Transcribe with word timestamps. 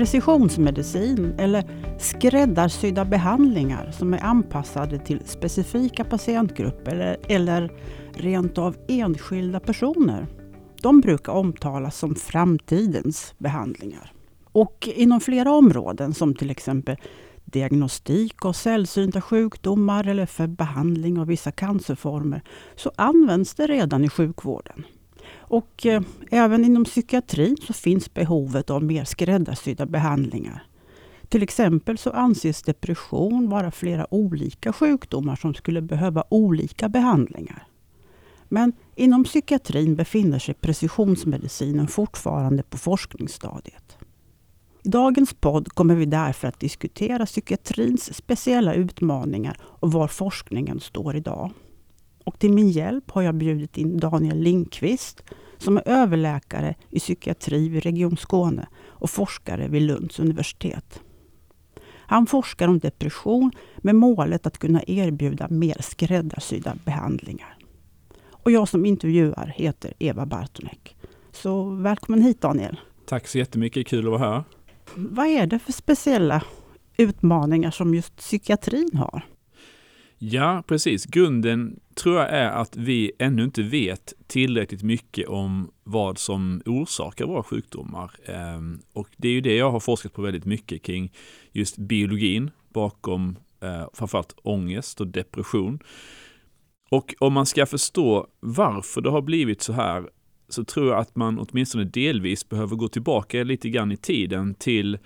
precisionsmedicin 0.00 1.34
eller 1.38 1.64
skräddarsydda 1.98 3.04
behandlingar 3.04 3.90
som 3.90 4.14
är 4.14 4.24
anpassade 4.24 4.98
till 4.98 5.20
specifika 5.24 6.04
patientgrupper 6.04 6.92
eller, 6.92 7.16
eller 7.28 7.72
rent 8.12 8.58
av 8.58 8.76
enskilda 8.88 9.60
personer. 9.60 10.26
De 10.82 11.00
brukar 11.00 11.32
omtalas 11.32 11.98
som 11.98 12.14
framtidens 12.14 13.34
behandlingar. 13.38 14.12
Och 14.52 14.88
inom 14.94 15.20
flera 15.20 15.52
områden 15.52 16.14
som 16.14 16.34
till 16.34 16.50
exempel 16.50 16.96
diagnostik 17.44 18.44
av 18.44 18.52
sällsynta 18.52 19.20
sjukdomar 19.20 20.06
eller 20.06 20.26
för 20.26 20.46
behandling 20.46 21.18
av 21.18 21.26
vissa 21.26 21.52
cancerformer 21.52 22.42
så 22.76 22.92
används 22.96 23.54
det 23.54 23.66
redan 23.66 24.04
i 24.04 24.08
sjukvården. 24.08 24.84
Och 25.50 25.86
eh, 25.86 26.02
även 26.30 26.64
inom 26.64 26.84
psykiatrin 26.84 27.56
så 27.66 27.72
finns 27.72 28.14
behovet 28.14 28.70
av 28.70 28.84
mer 28.84 29.04
skräddarsydda 29.04 29.86
behandlingar. 29.86 30.62
Till 31.28 31.42
exempel 31.42 31.98
så 31.98 32.10
anses 32.10 32.62
depression 32.62 33.48
vara 33.50 33.70
flera 33.70 34.14
olika 34.14 34.72
sjukdomar 34.72 35.36
som 35.36 35.54
skulle 35.54 35.82
behöva 35.82 36.24
olika 36.28 36.88
behandlingar. 36.88 37.66
Men 38.48 38.72
inom 38.94 39.24
psykiatrin 39.24 39.96
befinner 39.96 40.38
sig 40.38 40.54
precisionsmedicinen 40.54 41.88
fortfarande 41.88 42.62
på 42.62 42.78
forskningsstadiet. 42.78 43.98
I 44.82 44.88
dagens 44.88 45.34
podd 45.34 45.68
kommer 45.68 45.94
vi 45.94 46.06
därför 46.06 46.48
att 46.48 46.60
diskutera 46.60 47.26
psykiatrins 47.26 48.14
speciella 48.14 48.74
utmaningar 48.74 49.56
och 49.62 49.92
var 49.92 50.08
forskningen 50.08 50.80
står 50.80 51.16
idag. 51.16 51.50
Och 52.24 52.38
till 52.38 52.52
min 52.52 52.70
hjälp 52.70 53.10
har 53.10 53.22
jag 53.22 53.34
bjudit 53.34 53.78
in 53.78 53.96
Daniel 53.96 54.38
Lindqvist 54.38 55.22
som 55.58 55.76
är 55.76 55.82
överläkare 55.88 56.74
i 56.90 56.98
psykiatri 56.98 57.68
vid 57.68 57.82
Region 57.82 58.16
Skåne 58.16 58.68
och 58.86 59.10
forskare 59.10 59.68
vid 59.68 59.82
Lunds 59.82 60.20
universitet. 60.20 61.00
Han 62.10 62.26
forskar 62.26 62.68
om 62.68 62.78
depression 62.78 63.52
med 63.78 63.94
målet 63.94 64.46
att 64.46 64.58
kunna 64.58 64.82
erbjuda 64.86 65.48
mer 65.48 65.76
skräddarsydda 65.80 66.76
behandlingar. 66.84 67.56
Och 68.30 68.50
jag 68.50 68.68
som 68.68 68.86
intervjuar 68.86 69.52
heter 69.56 69.94
Eva 69.98 70.26
Bartonek. 70.26 70.96
Så 71.32 71.64
välkommen 71.64 72.22
hit 72.22 72.40
Daniel. 72.40 72.80
Tack 73.06 73.28
så 73.28 73.38
jättemycket, 73.38 73.86
kul 73.86 74.04
att 74.04 74.20
vara 74.20 74.32
här. 74.32 74.44
Vad 74.94 75.26
är 75.26 75.46
det 75.46 75.58
för 75.58 75.72
speciella 75.72 76.42
utmaningar 76.96 77.70
som 77.70 77.94
just 77.94 78.16
psykiatrin 78.16 78.90
har? 78.94 79.26
Ja, 80.22 80.62
precis. 80.66 81.06
Grunden 81.06 81.80
tror 81.94 82.16
jag 82.16 82.30
är 82.30 82.50
att 82.50 82.76
vi 82.76 83.12
ännu 83.18 83.44
inte 83.44 83.62
vet 83.62 84.12
tillräckligt 84.26 84.82
mycket 84.82 85.28
om 85.28 85.70
vad 85.84 86.18
som 86.18 86.62
orsakar 86.66 87.26
våra 87.26 87.42
sjukdomar. 87.42 88.10
Ehm, 88.24 88.80
och 88.92 89.08
det 89.16 89.28
är 89.28 89.32
ju 89.32 89.40
det 89.40 89.56
jag 89.56 89.70
har 89.70 89.80
forskat 89.80 90.12
på 90.12 90.22
väldigt 90.22 90.44
mycket 90.44 90.82
kring 90.82 91.12
just 91.52 91.76
biologin 91.78 92.50
bakom 92.68 93.36
eh, 93.60 93.86
framförallt 93.92 94.34
ångest 94.42 95.00
och 95.00 95.06
depression. 95.06 95.78
Och 96.90 97.14
om 97.18 97.32
man 97.32 97.46
ska 97.46 97.66
förstå 97.66 98.26
varför 98.40 99.00
det 99.00 99.10
har 99.10 99.22
blivit 99.22 99.62
så 99.62 99.72
här 99.72 100.10
så 100.48 100.64
tror 100.64 100.88
jag 100.88 100.98
att 100.98 101.16
man 101.16 101.38
åtminstone 101.38 101.84
delvis 101.84 102.48
behöver 102.48 102.76
gå 102.76 102.88
tillbaka 102.88 103.44
lite 103.44 103.68
grann 103.68 103.92
i 103.92 103.96
tiden 103.96 104.54
till 104.54 104.98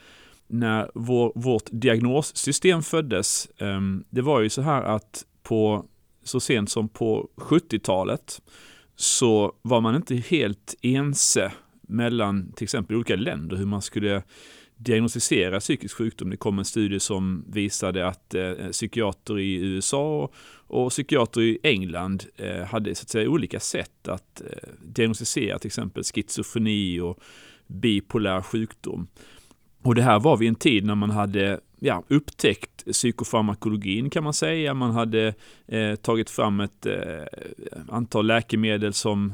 när 0.46 0.90
vår, 0.94 1.32
vårt 1.34 1.64
diagnossystem 1.70 2.82
föddes. 2.82 3.48
Ehm, 3.58 4.04
det 4.10 4.22
var 4.22 4.40
ju 4.40 4.48
så 4.48 4.62
här 4.62 4.82
att 4.82 5.24
på, 5.42 5.84
så 6.22 6.40
sent 6.40 6.70
som 6.70 6.88
på 6.88 7.28
70-talet 7.36 8.42
så 8.96 9.52
var 9.62 9.80
man 9.80 9.96
inte 9.96 10.14
helt 10.14 10.74
ense 10.82 11.52
mellan 11.82 12.52
till 12.52 12.64
exempel 12.64 12.96
olika 12.96 13.16
länder 13.16 13.56
hur 13.56 13.66
man 13.66 13.82
skulle 13.82 14.22
diagnostisera 14.76 15.60
psykisk 15.60 15.96
sjukdom. 15.96 16.30
Det 16.30 16.36
kom 16.36 16.58
en 16.58 16.64
studie 16.64 17.00
som 17.00 17.44
visade 17.48 18.06
att 18.06 18.34
eh, 18.34 18.52
psykiater 18.72 19.38
i 19.38 19.54
USA 19.54 20.30
och 20.66 20.90
psykiater 20.90 21.40
i 21.40 21.58
England 21.62 22.24
eh, 22.36 22.64
hade 22.64 22.94
så 22.94 23.02
att 23.02 23.08
säga 23.08 23.28
olika 23.28 23.60
sätt 23.60 24.08
att 24.08 24.40
eh, 24.40 24.68
diagnostisera 24.82 25.58
till 25.58 25.68
exempel 25.68 26.04
schizofreni 26.04 27.00
och 27.00 27.18
bipolär 27.66 28.42
sjukdom. 28.42 29.06
Och 29.84 29.94
det 29.94 30.02
här 30.02 30.20
var 30.20 30.36
vid 30.36 30.48
en 30.48 30.54
tid 30.54 30.84
när 30.84 30.94
man 30.94 31.10
hade 31.10 31.60
ja, 31.80 32.02
upptäckt 32.08 32.84
psykofarmakologin 32.92 34.10
kan 34.10 34.24
man 34.24 34.34
säga. 34.34 34.74
Man 34.74 34.90
hade 34.90 35.34
eh, 35.66 35.94
tagit 35.94 36.30
fram 36.30 36.60
ett 36.60 36.86
eh, 36.86 37.24
antal 37.88 38.26
läkemedel 38.26 38.92
som, 38.92 39.32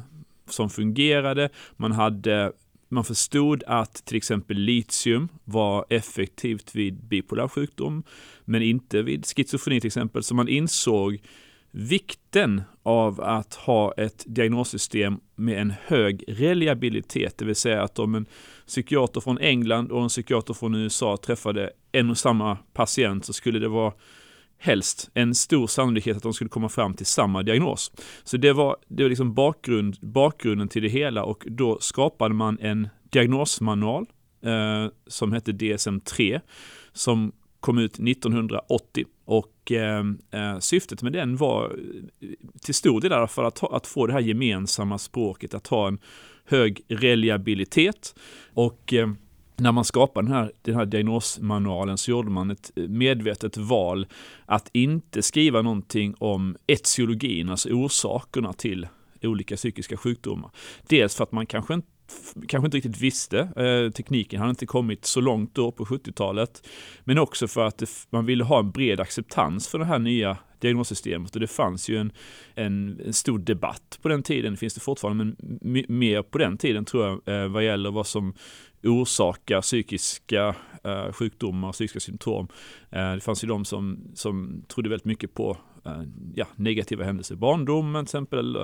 som 0.49 0.71
fungerade. 0.71 1.49
Man 1.77 1.93
hade 1.93 2.53
man 2.89 3.05
förstod 3.05 3.63
att 3.67 4.05
till 4.05 4.17
exempel 4.17 4.57
litium 4.57 5.29
var 5.45 5.85
effektivt 5.89 6.75
vid 6.75 6.95
bipolär 7.05 7.49
sjukdom, 7.49 8.03
men 8.45 8.63
inte 8.63 9.03
vid 9.03 9.27
schizofreni 9.27 9.81
till 9.81 9.89
exempel. 9.89 10.23
Så 10.23 10.35
man 10.35 10.49
insåg 10.49 11.19
vikten 11.71 12.63
av 12.83 13.21
att 13.21 13.55
ha 13.55 13.93
ett 13.93 14.25
diagnossystem 14.27 15.21
med 15.37 15.61
en 15.61 15.73
hög 15.85 16.25
reliabilitet, 16.29 17.39
det 17.39 17.45
vill 17.45 17.57
säga 17.57 17.83
att 17.83 17.99
om 17.99 18.15
en 18.15 18.27
psykiater 18.67 19.21
från 19.21 19.39
England 19.39 19.93
och 19.93 20.03
en 20.03 20.09
psykiater 20.09 20.55
från 20.55 20.75
USA 20.75 21.17
träffade 21.17 21.71
en 21.93 22.11
och 22.11 22.19
samma 22.19 22.57
patient 22.73 23.25
så 23.25 23.33
skulle 23.33 23.59
det 23.59 23.69
vara 23.69 23.93
helst 24.59 25.11
en 25.15 25.35
stor 25.35 25.67
sannolikhet 25.67 26.17
att 26.17 26.23
de 26.23 26.33
skulle 26.33 26.51
komma 26.51 26.69
fram 26.69 26.95
till 26.95 27.07
samma 27.07 27.43
diagnos. 27.43 27.93
Så 28.25 28.37
det 28.37 28.53
var, 28.53 28.77
det 28.89 29.03
var 29.03 29.11
liksom 29.11 29.35
bakgrund, 29.35 29.97
bakgrunden 30.01 30.69
till 30.69 30.83
det 30.83 30.89
hela 30.89 31.25
och 31.25 31.45
då 31.47 31.79
skapade 31.81 32.35
man 32.35 32.59
en 32.61 32.89
diagnosmanual 33.11 34.07
eh, 34.45 34.87
som 35.07 35.33
hette 35.33 35.53
DSM-3 35.53 36.41
som 36.93 37.33
kom 37.61 37.79
ut 37.79 37.99
1980 37.99 39.05
och 39.25 39.73
eh, 39.73 40.05
eh, 40.31 40.59
syftet 40.59 41.03
med 41.03 41.13
den 41.13 41.37
var 41.37 41.65
eh, 42.21 42.29
till 42.61 42.75
stor 42.75 43.01
del 43.01 43.27
för 43.29 43.45
att, 43.45 43.73
att 43.73 43.87
få 43.87 44.07
det 44.07 44.13
här 44.13 44.21
gemensamma 44.21 44.99
språket, 44.99 45.55
att 45.55 45.67
ha 45.67 45.89
en 45.89 45.99
hög 46.45 46.83
reliabilitet 46.89 48.15
och 48.55 48.93
eh, 48.93 49.09
när 49.57 49.73
man 49.73 49.85
skapade 49.85 50.27
den 50.29 50.37
här, 50.37 50.53
den 50.63 50.75
här 50.75 50.87
diagnosmanualen 50.87 51.99
så 51.99 52.11
gjorde 52.11 52.31
man 52.31 52.51
ett 52.51 52.71
eh, 52.77 52.89
medvetet 52.89 53.57
val 53.57 54.07
att 54.47 54.71
inte 54.73 55.23
skriva 55.23 55.63
någonting 55.63 56.15
om 56.19 56.57
etiologin, 56.67 57.49
alltså 57.49 57.69
orsakerna 57.69 58.53
till 58.53 58.89
olika 59.23 59.57
psykiska 59.57 59.97
sjukdomar. 59.97 60.51
Dels 60.89 61.17
för 61.17 61.25
att 61.25 61.33
man 61.33 61.47
kanske 61.47 61.75
inte 61.75 61.89
kanske 62.49 62.67
inte 62.67 62.77
riktigt 62.77 63.01
visste. 63.01 63.39
Eh, 63.39 63.93
tekniken 63.93 64.41
hade 64.41 64.51
inte 64.51 64.67
kommit 64.67 65.05
så 65.05 65.21
långt 65.21 65.55
då 65.55 65.73
på 65.73 65.85
70-talet. 65.85 66.69
Men 67.05 67.19
också 67.19 67.49
för 67.49 67.67
att 67.67 67.79
det, 67.79 67.91
man 68.11 68.27
ville 68.27 68.45
ha 68.45 68.59
en 68.59 68.71
bred 68.71 69.01
acceptans 69.01 69.69
för 69.69 69.79
det 69.79 69.85
här 69.85 69.99
nya 69.99 70.37
diagnossystemet 70.61 71.35
och 71.35 71.41
det 71.41 71.47
fanns 71.47 71.89
ju 71.89 71.97
en, 71.97 72.13
en, 72.55 73.01
en, 73.07 73.13
stor 73.13 73.39
debatt 73.39 73.99
på 74.03 74.09
den 74.09 74.23
tiden, 74.23 74.57
finns 74.57 74.75
det 74.75 74.81
fortfarande, 74.81 75.25
men 75.25 75.37
mer 75.89 76.23
på 76.23 76.39
den 76.39 76.59
tiden 76.59 76.85
tror 76.85 77.07
jag, 77.07 77.43
eh, 77.43 77.49
vad 77.49 77.65
gäller 77.65 77.91
vad 77.91 78.07
som 78.07 78.35
orsakar 78.85 79.61
psykiska 79.61 80.55
eh, 80.85 81.13
sjukdomar 81.13 81.69
och 81.69 81.75
psykiska 81.75 82.01
symptom. 82.01 82.49
Eh, 82.91 83.13
det 83.15 83.21
fanns 83.21 83.45
ju 83.45 83.49
de 83.49 83.65
som, 83.65 84.11
som 84.15 84.65
trodde 84.69 84.89
väldigt 84.89 85.05
mycket 85.05 85.35
på 85.35 85.57
Eh, 85.85 86.03
ja, 86.35 86.47
negativa 86.57 87.05
händelser 87.05 87.35
i 87.35 87.39
barndomen 87.39 88.05
till 88.05 88.11
exempel. 88.11 88.57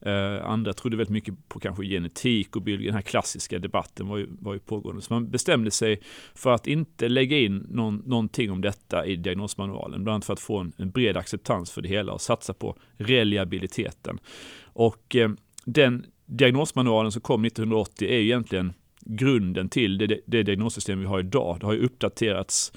Eh, 0.00 0.44
andra 0.44 0.72
trodde 0.72 0.96
väldigt 0.96 1.12
mycket 1.12 1.48
på 1.48 1.60
kanske 1.60 1.84
genetik 1.84 2.56
och 2.56 2.62
biologi. 2.62 2.86
Den 2.86 2.94
här 2.94 3.02
klassiska 3.02 3.58
debatten 3.58 4.08
var 4.08 4.18
ju, 4.18 4.26
var 4.30 4.52
ju 4.52 4.58
pågående. 4.58 5.02
Så 5.02 5.12
man 5.12 5.30
bestämde 5.30 5.70
sig 5.70 6.00
för 6.34 6.50
att 6.50 6.66
inte 6.66 7.08
lägga 7.08 7.38
in 7.38 7.66
någon, 7.70 8.02
någonting 8.06 8.50
om 8.50 8.60
detta 8.60 9.06
i 9.06 9.16
diagnosmanualen. 9.16 10.04
Bland 10.04 10.14
annat 10.14 10.24
för 10.24 10.32
att 10.32 10.40
få 10.40 10.58
en, 10.58 10.72
en 10.76 10.90
bred 10.90 11.16
acceptans 11.16 11.70
för 11.70 11.82
det 11.82 11.88
hela 11.88 12.12
och 12.12 12.20
satsa 12.20 12.54
på 12.54 12.76
reliabiliteten. 12.96 14.18
Och 14.62 15.16
eh, 15.16 15.30
den 15.64 16.06
diagnosmanualen 16.26 17.12
som 17.12 17.22
kom 17.22 17.44
1980 17.44 18.08
är 18.08 18.18
ju 18.18 18.24
egentligen 18.24 18.72
grunden 19.16 19.68
till 19.68 19.98
det, 19.98 20.06
det, 20.06 20.20
det 20.26 20.42
diagnossystem 20.42 21.00
vi 21.00 21.06
har 21.06 21.20
idag. 21.20 21.56
Det 21.60 21.66
har 21.66 21.72
ju 21.72 21.84
uppdaterats 21.84 22.72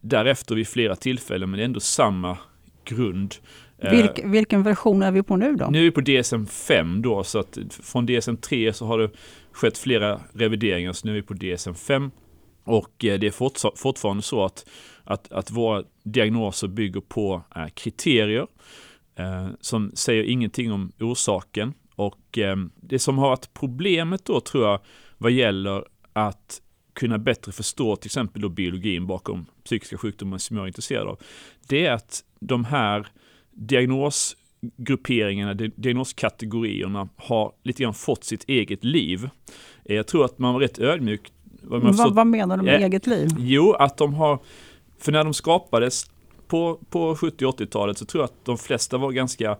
därefter 0.00 0.54
vid 0.54 0.68
flera 0.68 0.96
tillfällen 0.96 1.50
men 1.50 1.58
det 1.58 1.62
är 1.62 1.64
ändå 1.64 1.80
samma 1.80 2.38
grund. 2.84 3.34
Eh, 3.78 3.90
Vilk, 3.90 4.20
vilken 4.24 4.62
version 4.62 5.02
är 5.02 5.12
vi 5.12 5.22
på 5.22 5.36
nu 5.36 5.56
då? 5.56 5.68
Nu 5.70 5.78
är 5.78 5.82
vi 5.82 5.90
på 5.90 6.00
DSM 6.00 6.46
5 6.46 7.02
då, 7.02 7.24
så 7.24 7.38
att 7.38 7.58
från 7.70 8.06
DSM 8.06 8.36
3 8.36 8.72
så 8.72 8.86
har 8.86 8.98
det 8.98 9.10
skett 9.52 9.78
flera 9.78 10.20
revideringar, 10.32 10.92
så 10.92 11.06
nu 11.06 11.12
är 11.12 11.16
vi 11.16 11.22
på 11.22 11.34
DSM 11.34 11.74
5. 11.74 12.10
Och 12.64 13.04
eh, 13.04 13.18
det 13.18 13.26
är 13.26 13.76
fortfarande 13.76 14.22
så 14.22 14.44
att, 14.44 14.66
att, 15.04 15.32
att 15.32 15.50
våra 15.50 15.84
diagnoser 16.02 16.68
bygger 16.68 17.00
på 17.00 17.42
eh, 17.56 17.66
kriterier 17.74 18.46
som 19.60 19.92
säger 19.94 20.24
ingenting 20.24 20.72
om 20.72 20.92
orsaken. 21.00 21.74
Och 21.94 22.38
det 22.80 22.98
som 22.98 23.18
har 23.18 23.28
varit 23.28 23.54
problemet 23.54 24.24
då 24.24 24.40
tror 24.40 24.64
jag 24.66 24.80
vad 25.22 25.32
gäller 25.32 25.84
att 26.12 26.62
kunna 26.92 27.18
bättre 27.18 27.52
förstå 27.52 27.96
till 27.96 28.08
exempel 28.08 28.42
då 28.42 28.48
biologin 28.48 29.06
bakom 29.06 29.46
psykiska 29.64 29.98
sjukdomar 29.98 30.38
som 30.38 30.56
jag 30.56 30.64
är 30.64 30.66
intresserad 30.66 31.08
av. 31.08 31.18
Det 31.68 31.86
är 31.86 31.92
att 31.92 32.24
de 32.40 32.64
här 32.64 33.06
diagnosgrupperingarna, 33.50 35.54
diagnoskategorierna 35.54 37.08
har 37.16 37.52
lite 37.62 37.82
grann 37.82 37.94
fått 37.94 38.24
sitt 38.24 38.44
eget 38.48 38.84
liv. 38.84 39.28
Jag 39.84 40.06
tror 40.06 40.24
att 40.24 40.38
man 40.38 40.54
var 40.54 40.60
rätt 40.60 40.78
ödmjuk 40.78 41.32
vad, 41.62 41.96
vad, 41.96 42.14
vad 42.14 42.26
menar 42.26 42.56
du 42.56 42.62
med 42.62 42.74
eh, 42.74 42.82
eget 42.82 43.06
liv? 43.06 43.28
Jo, 43.38 43.72
att 43.72 43.96
de 43.96 44.14
har, 44.14 44.38
för 44.98 45.12
när 45.12 45.24
de 45.24 45.34
skapades 45.34 46.10
på, 46.48 46.80
på 46.90 47.16
70 47.16 47.44
80-talet 47.44 47.98
så 47.98 48.04
tror 48.04 48.22
jag 48.22 48.24
att 48.24 48.44
de 48.44 48.58
flesta 48.58 48.98
var 48.98 49.12
ganska 49.12 49.58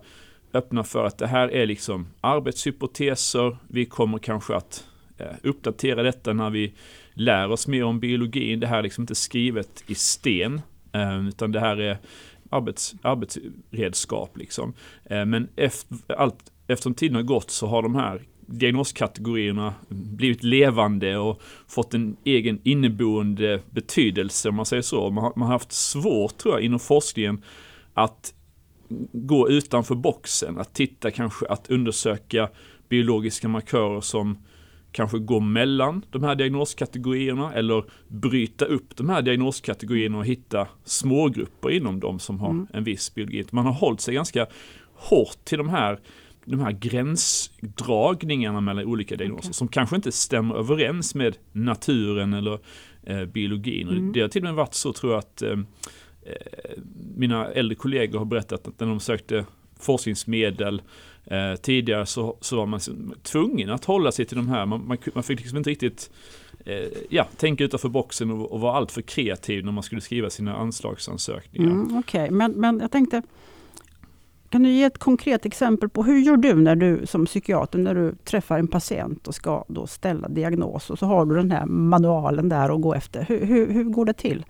öppna 0.53 0.83
för 0.83 1.05
att 1.05 1.17
det 1.17 1.27
här 1.27 1.51
är 1.51 1.65
liksom 1.65 2.07
arbetshypoteser. 2.21 3.57
Vi 3.67 3.85
kommer 3.85 4.17
kanske 4.17 4.55
att 4.55 4.75
eh, 4.75 4.92
Eh, 5.23 5.35
uppdatera 5.43 6.03
detta 6.03 6.33
när 6.33 6.49
vi 6.49 6.73
lär 7.13 7.51
oss 7.51 7.67
mer 7.67 7.83
om 7.83 7.99
biologin. 7.99 8.59
Det 8.59 8.67
här 8.67 8.77
är 8.77 8.83
liksom 8.83 9.01
inte 9.01 9.15
skrivet 9.15 9.83
i 9.87 9.95
sten, 9.95 10.61
eh, 10.93 11.27
utan 11.27 11.51
det 11.51 11.59
här 11.59 11.77
är 11.77 11.97
arbets, 12.49 12.95
arbetsredskap. 13.01 14.37
Liksom. 14.37 14.73
Eh, 15.05 15.25
men 15.25 15.47
efter, 15.55 15.97
allt, 16.17 16.51
eftersom 16.67 16.93
tiden 16.93 17.15
har 17.15 17.23
gått 17.23 17.51
så 17.51 17.67
har 17.67 17.81
de 17.81 17.95
här 17.95 18.21
diagnoskategorierna 18.45 19.73
blivit 19.89 20.43
levande 20.43 21.17
och 21.17 21.41
fått 21.67 21.93
en 21.93 22.17
egen 22.23 22.59
inneboende 22.63 23.59
betydelse 23.69 24.49
om 24.49 24.55
man 24.55 24.65
säger 24.65 24.81
så. 24.81 25.09
Man 25.09 25.23
har, 25.23 25.33
man 25.35 25.45
har 25.45 25.53
haft 25.53 25.71
svårt 25.71 26.37
tror 26.37 26.53
jag 26.53 26.61
inom 26.61 26.79
forskningen 26.79 27.43
att 27.93 28.33
gå 29.11 29.49
utanför 29.49 29.95
boxen, 29.95 30.59
att 30.59 30.73
titta 30.73 31.11
kanske 31.11 31.45
att 31.45 31.69
undersöka 31.69 32.49
biologiska 32.89 33.47
markörer 33.47 34.01
som 34.01 34.37
kanske 34.93 35.19
går 35.19 35.39
mellan 35.39 36.05
de 36.09 36.23
här 36.23 36.35
diagnoskategorierna 36.35 37.53
eller 37.53 37.83
bryta 38.07 38.65
upp 38.65 38.95
de 38.95 39.09
här 39.09 39.21
diagnoskategorierna 39.21 40.17
och 40.17 40.25
hitta 40.25 40.67
smågrupper 40.83 41.69
inom 41.69 41.99
dem 41.99 42.19
som 42.19 42.39
har 42.39 42.49
mm. 42.49 42.67
en 42.73 42.83
viss 42.83 43.13
biologi. 43.13 43.45
Man 43.51 43.65
har 43.65 43.73
hållit 43.73 44.01
sig 44.01 44.13
ganska 44.13 44.47
hårt 44.93 45.45
till 45.45 45.57
de 45.57 45.69
här 45.69 45.99
de 46.45 46.59
här 46.59 46.71
gränsdragningarna 46.71 48.61
mellan 48.61 48.85
olika 48.85 49.15
diagnoser 49.15 49.49
okay. 49.49 49.53
som 49.53 49.67
kanske 49.67 49.95
inte 49.95 50.11
stämmer 50.11 50.55
överens 50.55 51.15
med 51.15 51.37
naturen 51.51 52.33
eller 52.33 52.59
eh, 53.03 53.25
biologin. 53.25 53.89
Mm. 53.89 54.11
Det 54.13 54.21
har 54.21 54.27
till 54.27 54.41
och 54.41 54.45
med 54.45 54.53
varit 54.53 54.73
så 54.73 54.93
tror 54.93 55.11
jag 55.11 55.19
att 55.19 55.41
eh, 55.41 55.51
eh, 55.51 56.77
mina 57.15 57.47
äldre 57.47 57.75
kollegor 57.75 58.19
har 58.19 58.25
berättat 58.25 58.67
att 58.67 58.79
när 58.79 58.87
de 58.87 58.99
sökte 58.99 59.45
forskningsmedel 59.79 60.81
eh, 61.25 61.55
tidigare 61.55 62.05
så, 62.05 62.37
så 62.41 62.55
var 62.55 62.65
man 62.65 62.77
liksom 62.77 63.13
tvungen 63.23 63.69
att 63.69 63.85
hålla 63.85 64.11
sig 64.11 64.25
till 64.25 64.37
de 64.37 64.49
här. 64.49 64.65
Man, 64.65 64.87
man, 64.87 64.97
man 65.13 65.23
fick 65.23 65.39
liksom 65.39 65.57
inte 65.57 65.69
riktigt 65.69 66.11
eh, 66.65 66.87
ja, 67.09 67.27
tänka 67.37 67.63
utanför 67.63 67.89
boxen 67.89 68.31
och, 68.31 68.51
och 68.51 68.59
vara 68.59 68.77
alltför 68.77 69.01
kreativ 69.01 69.65
när 69.65 69.71
man 69.71 69.83
skulle 69.83 70.01
skriva 70.01 70.29
sina 70.29 70.55
anslagsansökningar. 70.55 71.71
Mm, 71.71 71.97
Okej, 71.97 72.23
okay. 72.23 72.31
men, 72.31 72.51
men 72.51 72.79
jag 72.79 72.91
tänkte 72.91 73.21
kan 74.53 74.63
du 74.63 74.69
ge 74.69 74.83
ett 74.83 74.97
konkret 74.97 75.45
exempel 75.45 75.89
på 75.89 76.03
hur 76.03 76.19
gör 76.19 76.37
du 76.37 76.55
när 76.55 76.75
du 76.75 77.05
som 77.05 77.25
psykiater 77.25 77.79
när 77.79 77.95
du 77.95 78.15
träffar 78.23 78.59
en 78.59 78.67
patient 78.67 79.27
och 79.27 79.35
ska 79.35 79.65
då 79.67 79.87
ställa 79.87 80.29
diagnos 80.29 80.89
och 80.89 80.99
så 80.99 81.05
har 81.05 81.25
du 81.25 81.35
den 81.35 81.51
här 81.51 81.65
manualen 81.65 82.49
där 82.49 82.75
att 82.75 82.81
gå 82.81 82.93
efter. 82.93 83.23
Hur, 83.23 83.45
hur, 83.45 83.73
hur 83.73 83.83
går 83.83 84.05
det 84.05 84.13
till? 84.13 84.45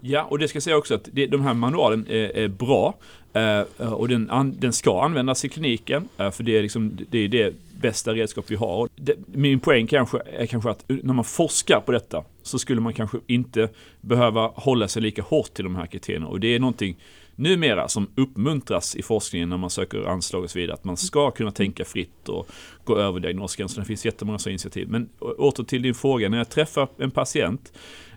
Ja, 0.00 0.22
och 0.22 0.38
det 0.38 0.48
ska 0.48 0.56
jag 0.56 0.62
säga 0.62 0.76
också 0.76 0.94
att 0.94 1.08
det, 1.12 1.26
de 1.26 1.40
här 1.40 1.54
manualen 1.54 2.06
är, 2.08 2.36
är 2.36 2.48
bra 2.48 2.94
eh, 3.32 3.58
eh, 3.58 3.92
och 3.92 4.08
den, 4.08 4.30
an, 4.30 4.56
den, 4.58 4.72
ska 4.72 5.02
användas 5.02 5.44
i 5.44 5.48
kliniken 5.48 6.08
eh, 6.18 6.30
för 6.30 6.44
det 6.44 6.58
är, 6.58 6.62
liksom, 6.62 6.98
det 7.10 7.18
är 7.18 7.28
det 7.28 7.54
bästa 7.80 8.14
redskap 8.14 8.44
vi 8.48 8.56
har. 8.56 8.88
Det, 8.96 9.14
min 9.26 9.60
poäng 9.60 9.86
kanske 9.86 10.18
är 10.38 10.46
kanske 10.46 10.70
att 10.70 10.84
när 10.88 11.14
man 11.14 11.24
forskar 11.24 11.80
på 11.80 11.92
detta 11.92 12.24
så 12.42 12.58
skulle 12.58 12.80
man 12.80 12.92
kanske 12.92 13.18
inte 13.26 13.68
behöva 14.00 14.46
hålla 14.54 14.88
sig 14.88 15.02
lika 15.02 15.22
hårt 15.22 15.54
till 15.54 15.64
de 15.64 15.76
här 15.76 15.86
kriterierna 15.86 16.26
och 16.26 16.40
det 16.40 16.54
är 16.54 16.58
någonting 16.60 16.96
numera 17.38 17.88
som 17.88 18.10
uppmuntras 18.14 18.96
i 18.96 19.02
forskningen 19.02 19.48
när 19.48 19.56
man 19.56 19.70
söker 19.70 20.04
anslag 20.04 20.44
och 20.44 20.50
så 20.50 20.58
vidare. 20.58 20.74
Att 20.74 20.84
man 20.84 20.96
ska 20.96 21.30
kunna 21.30 21.50
tänka 21.50 21.84
fritt 21.84 22.28
och 22.28 22.48
gå 22.84 22.96
över 22.96 23.20
diagnosgränsen. 23.20 23.82
Det 23.82 23.86
finns 23.86 24.06
jättemånga 24.06 24.38
sådana 24.38 24.52
initiativ. 24.52 24.88
Men 24.88 25.08
åter 25.20 25.64
till 25.64 25.82
din 25.82 25.94
fråga. 25.94 26.28
När 26.28 26.38
jag 26.38 26.50
träffar 26.50 26.88
en 26.98 27.10
patient 27.10 27.72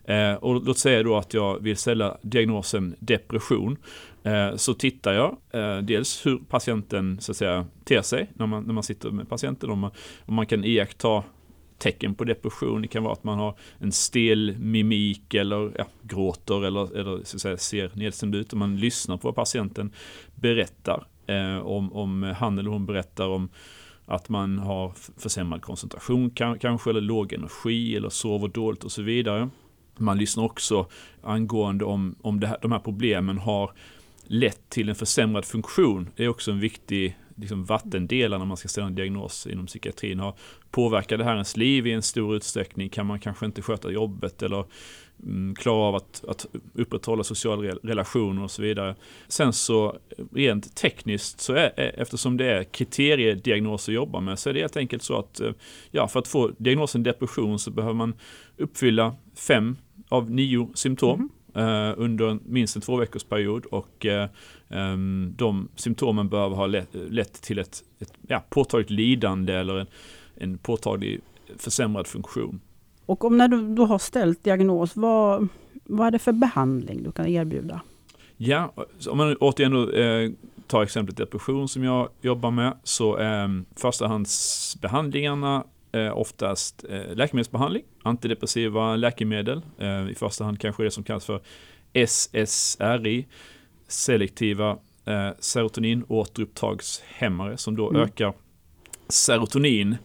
eh, 0.06 0.34
och 0.34 0.66
låt 0.66 0.78
säga 0.78 1.04
då 1.04 1.18
att 1.18 1.34
jag 1.34 1.64
vill 1.64 1.78
ställa 1.78 2.18
diagnosen 2.22 2.96
depression. 3.00 3.78
Eh, 4.24 4.56
så 4.56 4.74
tittar 4.74 5.14
jag 5.14 5.38
eh, 5.52 5.78
dels 5.78 6.26
hur 6.26 6.38
patienten 6.38 7.22
så 7.22 7.32
att 7.32 7.38
säga 7.38 7.66
ter 7.84 8.02
sig 8.02 8.32
när 8.34 8.46
man, 8.46 8.64
när 8.64 8.74
man 8.74 8.84
sitter 8.84 9.12
med 9.12 9.30
patienten. 9.30 9.70
Om 9.70 9.80
man, 9.80 9.92
om 10.26 10.36
man 10.36 10.46
kan 10.46 10.66
iaktta 10.66 11.24
tecken 11.82 12.16
på 12.16 12.24
depression. 12.24 12.82
Det 12.82 12.88
kan 12.88 13.04
vara 13.04 13.14
att 13.14 13.24
man 13.24 13.40
har 13.40 13.56
en 13.80 13.92
stel 13.92 14.56
mimik 14.60 15.34
eller 15.34 15.72
ja, 15.78 15.86
gråter 16.02 16.66
eller, 16.66 16.98
eller 16.98 17.24
så 17.24 17.38
att 17.38 17.42
säga, 17.42 17.58
ser 17.58 17.92
nedstämd 17.94 18.36
ut. 18.36 18.52
Och 18.52 18.60
man 18.60 18.78
lyssnar 18.78 19.18
på 19.18 19.28
vad 19.28 19.36
patienten 19.36 19.92
berättar. 20.36 21.08
Eh, 21.28 21.58
om, 21.58 21.94
om 21.94 22.24
han 22.38 22.60
eller 22.60 22.70
hon 22.70 22.86
berättar 22.86 23.28
om 23.28 23.50
att 24.06 24.30
man 24.30 24.60
har 24.60 24.94
försämrad 25.18 25.62
koncentration 25.62 26.30
kanske, 26.60 26.90
eller 26.90 27.02
låg 27.02 27.34
energi 27.34 27.96
eller 27.96 28.10
sover 28.10 28.48
dåligt 28.48 28.84
och 28.84 28.92
så 28.92 29.02
vidare. 29.02 29.50
Man 29.98 30.18
lyssnar 30.18 30.44
också 30.44 30.88
angående 31.24 31.86
om, 31.86 32.16
om 32.22 32.40
det 32.40 32.48
här, 32.48 32.58
de 32.62 32.72
här 32.72 32.80
problemen 32.80 33.38
har 33.38 33.72
lett 34.24 34.70
till 34.70 34.90
en 34.90 34.96
försämrad 34.96 35.46
funktion. 35.46 36.10
Det 36.16 36.24
är 36.24 36.28
också 36.28 36.52
en 36.52 36.60
viktig 36.60 37.18
liksom 37.42 37.66
vattendelar 37.66 38.40
när 38.40 38.46
man 38.46 38.58
ska 38.58 38.68
ställa 38.68 38.88
en 38.88 38.96
diagnos 38.96 39.48
inom 39.48 39.66
psykiatrin. 39.66 40.20
Har, 40.20 40.36
påverkar 40.72 41.18
det 41.18 41.24
här 41.24 41.34
ens 41.34 41.58
liv 41.58 41.88
i 41.88 41.92
en 41.92 42.02
stor 42.02 42.36
utsträckning? 42.36 42.90
Kan 42.90 43.06
man 43.06 43.20
kanske 43.20 43.46
inte 43.46 43.62
sköta 43.62 43.92
jobbet 43.92 44.44
eller 44.44 44.66
mm, 45.24 45.56
klara 45.56 45.78
av 45.78 45.96
att, 45.96 46.24
att 46.28 46.46
upprätthålla 46.74 47.24
sociala 47.24 47.76
relationer 47.84 48.44
och 48.44 48.52
så 48.52 48.62
vidare. 48.62 48.96
Sen 49.28 49.54
så 49.54 49.98
rent 50.34 50.76
tekniskt 50.76 51.40
så 51.40 51.54
är, 51.54 51.72
eftersom 51.78 52.38
det 52.38 52.46
är 52.46 52.64
kriteriediagnoser 52.64 53.92
att 53.92 53.96
jobba 53.96 54.20
med 54.20 54.40
så 54.40 54.50
är 54.50 54.54
det 54.54 54.60
helt 54.60 54.78
enkelt 54.78 55.04
så 55.04 55.20
att 55.20 55.40
eh, 55.40 55.52
ja, 55.92 56.08
för 56.08 56.20
att 56.20 56.28
få 56.28 56.52
diagnosen 56.58 57.04
depression 57.04 57.60
så 57.60 57.72
behöver 57.72 57.96
man 57.96 58.14
uppfylla 58.58 59.16
fem 59.36 59.78
av 60.10 60.32
nio 60.32 60.70
symptom. 60.76 61.20
Mm 61.20 61.30
eh, 61.54 61.94
under 61.98 62.40
minst 62.46 62.76
en 62.76 62.82
två 62.82 62.98
veckors 62.98 63.24
period 63.24 63.66
och 63.66 64.06
eh, 64.06 64.30
ehm, 64.70 65.34
de 65.38 65.68
symptomen 65.76 66.30
behöver 66.30 66.56
ha 66.56 66.68
lett, 66.68 66.90
lett 66.94 67.34
till 67.42 67.60
ett, 67.60 67.84
ett 68.00 68.14
ja, 68.28 68.44
påtagligt 68.50 68.90
lidande 68.90 69.54
eller 69.54 69.80
en, 69.80 69.88
en 70.36 70.58
påtaglig 70.58 71.22
försämrad 71.58 72.08
funktion. 72.08 72.60
Och 73.06 73.26
om 73.26 73.38
när 73.38 73.48
du 73.48 73.76
då 73.76 73.86
har 73.86 74.00
ställt 74.00 74.44
diagnos, 74.44 74.96
vad, 74.96 75.48
vad 75.84 76.08
är 76.08 76.12
det 76.12 76.20
för 76.20 76.32
behandling 76.32 77.04
du 77.04 77.12
kan 77.12 77.28
erbjuda? 77.28 77.82
Ja, 78.38 78.74
om 79.10 79.18
man 79.18 79.36
återigen 79.36 79.72
då, 79.72 79.92
eh, 79.92 80.32
tar 80.68 80.84
exemplet 80.84 81.18
depression 81.18 81.68
som 81.68 81.84
jag 81.84 82.10
jobbar 82.22 82.52
med, 82.52 82.78
så 82.84 83.18
eh, 83.18 83.48
förstahandsbehandlingarna 83.76 85.64
eh, 85.92 86.18
oftast 86.18 86.86
eh, 86.90 87.16
läkemedelsbehandling, 87.16 87.84
antidepressiva 88.04 88.96
läkemedel, 88.96 89.62
eh, 89.78 90.10
i 90.10 90.16
första 90.16 90.44
hand 90.44 90.60
kanske 90.60 90.84
det 90.84 90.92
som 90.92 91.04
kallas 91.04 91.26
för 91.26 91.42
SSRI, 91.94 93.28
selektiva 93.88 94.78
eh, 95.06 95.30
serotoninåterupptagshämmare 95.40 97.58
som 97.58 97.76
då 97.76 97.90
mm. 97.90 98.02
ökar 98.02 98.34
serotonin 99.08 99.98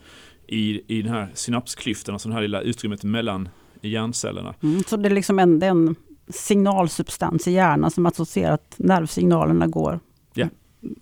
i, 0.46 0.98
i 0.98 1.02
den 1.02 1.12
här 1.12 1.30
synapsklyftan, 1.34 2.14
alltså 2.14 2.28
det 2.28 2.34
här 2.34 2.42
lilla 2.42 2.60
utrymmet 2.60 3.04
mellan 3.04 3.48
hjärncellerna. 3.80 4.54
Mm, 4.62 4.82
så 4.82 4.96
det 4.96 5.08
är 5.08 5.14
liksom 5.14 5.38
en, 5.38 5.62
en 5.62 5.96
signalsubstans 6.28 7.48
i 7.48 7.52
hjärnan 7.52 7.90
som 7.90 8.06
associerar 8.06 8.52
att 8.52 8.74
nervsignalerna 8.76 9.66
går 9.66 10.00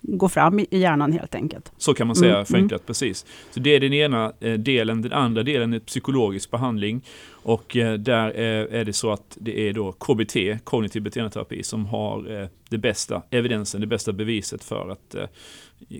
gå 0.03 0.29
fram 0.29 0.59
i 0.59 0.67
hjärnan 0.71 1.13
helt 1.13 1.35
enkelt. 1.35 1.73
Så 1.77 1.95
kan 1.95 2.07
man 2.07 2.17
säga 2.17 2.35
mm, 2.35 2.47
förenklat, 2.47 2.81
mm. 2.81 2.87
precis. 2.87 3.27
Så 3.51 3.61
det 3.61 3.71
är 3.71 3.81
den 3.81 3.93
ena 3.93 4.33
eh, 4.41 4.53
delen. 4.53 5.03
Den 5.03 5.13
andra 5.13 5.43
delen 5.43 5.73
är 5.73 5.79
psykologisk 5.79 6.51
behandling. 6.51 7.03
Och 7.31 7.77
eh, 7.77 7.95
där 7.95 8.31
är 8.31 8.85
det 8.85 8.93
så 8.93 9.11
att 9.11 9.39
det 9.41 9.69
är 9.69 9.73
då 9.73 9.93
KBT, 9.93 10.65
kognitiv 10.65 11.03
beteendeterapi, 11.03 11.63
som 11.63 11.87
har 11.87 12.41
eh, 12.41 12.49
det 12.69 12.79
bästa 12.79 13.23
evidensen, 13.31 13.81
det 13.81 13.87
bästa 13.87 14.13
beviset 14.13 14.65
för 14.65 14.89
att 14.89 15.15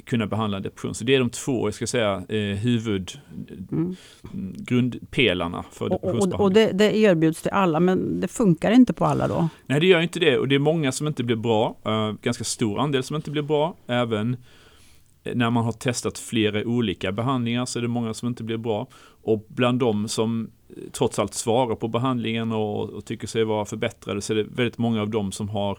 kunna 0.05 0.27
behandla 0.27 0.61
depression. 0.61 0.95
Så 0.95 1.05
det 1.05 1.15
är 1.15 1.19
de 1.19 1.31
två, 1.31 1.67
jag 1.67 1.75
ska 1.75 1.87
säga, 1.87 2.25
huvud, 2.55 3.13
mm. 3.73 3.97
grundpelarna 4.57 5.65
för 5.73 5.89
depressionsbehandling. 5.89 6.41
Och, 6.41 6.45
och 6.45 6.53
det, 6.53 6.73
det, 6.73 6.97
erbjuds 6.97 7.43
till 7.43 7.51
alla, 7.51 7.81
men 7.81 8.21
det 8.21 8.29
funkar 8.29 8.71
inte 8.71 8.93
på 8.93 9.05
alla 9.05 9.29
då? 9.29 9.49
Nej, 9.67 9.81
det 9.81 9.87
gör 9.87 10.01
inte 10.01 10.21
det. 10.21 10.39
Och 10.39 10.49
det 10.49 10.55
är 10.55 10.59
många 10.59 10.93
som 10.93 11.07
inte 11.07 11.25
blir 11.25 11.37
bra. 11.37 11.77
ganska 12.23 12.45
stor 12.45 12.81
andel 12.81 13.03
som 13.03 13.17
inte 13.17 13.31
blir 13.31 13.43
bra. 13.43 13.77
Även 13.87 14.37
när 15.35 15.51
man 15.51 15.65
har 15.65 15.73
testat 15.73 16.19
flera 16.19 16.65
olika 16.65 17.13
behandlingar 17.13 17.67
så 17.67 17.79
är 17.79 17.83
det 17.83 17.89
många 17.89 18.15
som 18.15 18.29
inte 18.29 18.45
blir 18.45 18.57
bra. 18.57 18.89
Och 19.23 19.47
bland 19.49 19.79
de 19.79 20.09
som 20.09 20.51
trots 20.93 21.19
allt 21.19 21.35
svarar 21.35 21.75
på 21.75 21.89
behandlingen 21.89 22.53
och, 22.53 22.91
och 22.91 23.05
tycker 23.05 23.27
sig 23.27 23.45
vara 23.45 23.65
förbättrade 23.65 24.21
så 24.21 24.33
är 24.33 24.37
det 24.37 24.45
väldigt 24.45 24.79
många 24.79 25.03
av 25.03 25.11
dem 25.11 25.33
som 25.33 25.49
har 25.49 25.79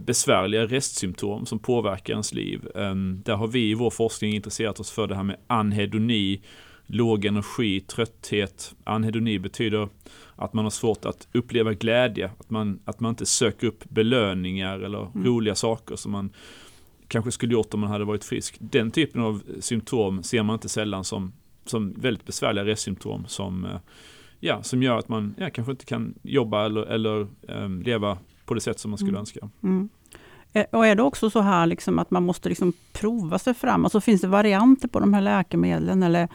besvärliga 0.00 0.66
restsymptom 0.66 1.46
som 1.46 1.58
påverkar 1.58 2.12
ens 2.12 2.34
liv. 2.34 2.68
Um, 2.74 3.22
där 3.24 3.34
har 3.34 3.46
vi 3.46 3.70
i 3.70 3.74
vår 3.74 3.90
forskning 3.90 4.34
intresserat 4.34 4.80
oss 4.80 4.90
för 4.90 5.06
det 5.06 5.14
här 5.14 5.22
med 5.22 5.36
anhedoni, 5.46 6.40
låg 6.86 7.24
energi, 7.24 7.80
trötthet. 7.80 8.74
Anhedoni 8.84 9.38
betyder 9.38 9.88
att 10.36 10.52
man 10.52 10.64
har 10.64 10.70
svårt 10.70 11.04
att 11.04 11.28
uppleva 11.32 11.72
glädje, 11.72 12.30
att 12.38 12.50
man, 12.50 12.80
att 12.84 13.00
man 13.00 13.10
inte 13.10 13.26
söker 13.26 13.66
upp 13.66 13.84
belöningar 13.84 14.78
eller 14.78 15.00
mm. 15.00 15.24
roliga 15.24 15.54
saker 15.54 15.96
som 15.96 16.12
man 16.12 16.30
kanske 17.08 17.30
skulle 17.30 17.52
gjort 17.52 17.74
om 17.74 17.80
man 17.80 17.90
hade 17.90 18.04
varit 18.04 18.24
frisk. 18.24 18.56
Den 18.58 18.90
typen 18.90 19.22
av 19.22 19.42
symptom 19.60 20.22
ser 20.22 20.42
man 20.42 20.54
inte 20.54 20.68
sällan 20.68 21.04
som, 21.04 21.32
som 21.64 21.92
väldigt 21.92 22.26
besvärliga 22.26 22.64
restsymptom 22.64 23.24
som 23.26 23.64
eh, 23.64 23.80
ja, 24.44 24.62
som 24.62 24.82
gör 24.82 24.98
att 24.98 25.08
man 25.08 25.34
ja, 25.38 25.50
kanske 25.50 25.72
inte 25.72 25.84
kan 25.84 26.14
jobba 26.22 26.66
eller, 26.66 26.82
eller 26.82 27.26
um, 27.48 27.82
leva 27.82 28.18
på 28.44 28.54
det 28.54 28.60
sätt 28.60 28.78
som 28.78 28.90
man 28.90 28.98
skulle 28.98 29.10
mm. 29.10 29.20
önska. 29.20 29.48
Mm. 29.62 29.88
Eh, 30.52 30.64
och 30.70 30.86
är 30.86 30.94
det 30.94 31.02
också 31.02 31.30
så 31.30 31.40
här 31.40 31.66
liksom 31.66 31.98
att 31.98 32.10
man 32.10 32.22
måste 32.22 32.48
liksom 32.48 32.72
prova 32.92 33.38
sig 33.38 33.54
fram? 33.54 33.84
Alltså 33.84 34.00
finns 34.00 34.20
det 34.20 34.28
varianter 34.28 34.88
på 34.88 35.00
de 35.00 35.14
här 35.14 35.20
läkemedlen 35.20 36.02
eller 36.02 36.28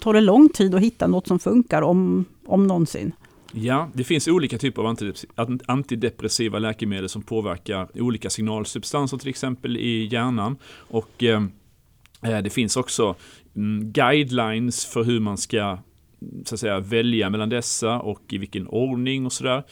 tar 0.00 0.12
det 0.12 0.20
lång 0.20 0.48
tid 0.48 0.74
att 0.74 0.80
hitta 0.80 1.06
något 1.06 1.26
som 1.26 1.38
funkar 1.38 1.82
om, 1.82 2.24
om 2.46 2.66
någonsin? 2.66 3.12
Ja, 3.52 3.90
det 3.94 4.04
finns 4.04 4.28
olika 4.28 4.58
typer 4.58 4.82
av 4.82 4.96
antidepressiva 5.66 6.58
läkemedel 6.58 7.08
som 7.08 7.22
påverkar 7.22 7.88
olika 8.02 8.30
signalsubstanser 8.30 9.18
till 9.18 9.28
exempel 9.28 9.76
i 9.76 10.08
hjärnan. 10.12 10.56
Och 10.74 11.22
eh, 11.22 11.42
eh 12.22 12.38
det 12.38 12.50
finns 12.50 12.76
också 12.76 13.14
mm, 13.56 13.92
guidelines 13.92 14.86
för 14.86 15.04
hur 15.04 15.20
man 15.20 15.38
ska 15.38 15.78
så 16.44 16.54
att 16.54 16.60
säga, 16.60 16.80
välja 16.80 17.30
mellan 17.30 17.48
dessa 17.48 18.00
och 18.00 18.22
i 18.32 18.38
vilken 18.38 18.68
ordning 18.68 19.26
och 19.26 19.32
sådär. 19.32 19.62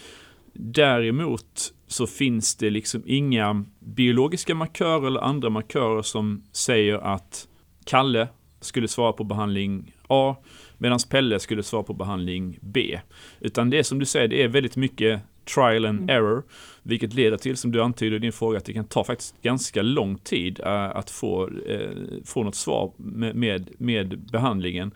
Däremot 0.53 1.73
så 1.87 2.07
finns 2.07 2.57
det 2.57 2.71
liksom 2.71 3.03
inga 3.07 3.65
biologiska 3.79 4.55
markörer 4.55 5.07
eller 5.07 5.21
andra 5.21 5.51
markörer 5.51 6.03
som 6.03 6.43
säger 6.53 6.99
att 6.99 7.49
Kalle 7.85 8.29
skulle 8.61 8.89
svara 8.89 9.13
på 9.13 9.25
behandling 9.25 9.95
A 10.09 10.37
medan 10.79 10.99
Pelle 11.11 11.41
skulle 11.41 11.63
svara 11.63 11.83
på 11.83 11.95
behandling 11.95 12.59
B. 12.61 13.01
Utan 13.41 13.71
det 13.71 13.79
är 13.79 13.83
som 13.83 13.99
du 13.99 14.07
säger, 14.07 14.29
det 14.29 14.43
är 14.43 14.49
väldigt 14.49 14.77
mycket 14.77 15.21
trial 15.55 15.87
and 15.87 15.99
mm. 15.99 16.17
error, 16.17 16.43
vilket 16.83 17.15
leder 17.15 17.37
till, 17.37 17.57
som 17.57 17.73
du 17.73 17.83
antyder 17.83 18.17
i 18.17 18.19
din 18.19 18.33
fråga, 18.33 18.59
att 18.59 18.65
det 18.65 18.73
kan 18.73 18.85
ta 18.85 19.05
faktiskt 19.05 19.43
ganska 19.43 19.83
lång 19.83 20.19
tid 20.19 20.61
äh, 20.61 20.97
att 20.97 21.11
få, 21.11 21.49
äh, 21.69 21.91
få 22.25 22.43
något 22.43 22.55
svar 22.55 22.93
med, 22.97 23.37
med, 23.37 23.71
med 23.79 24.19
behandlingen. 24.19 24.93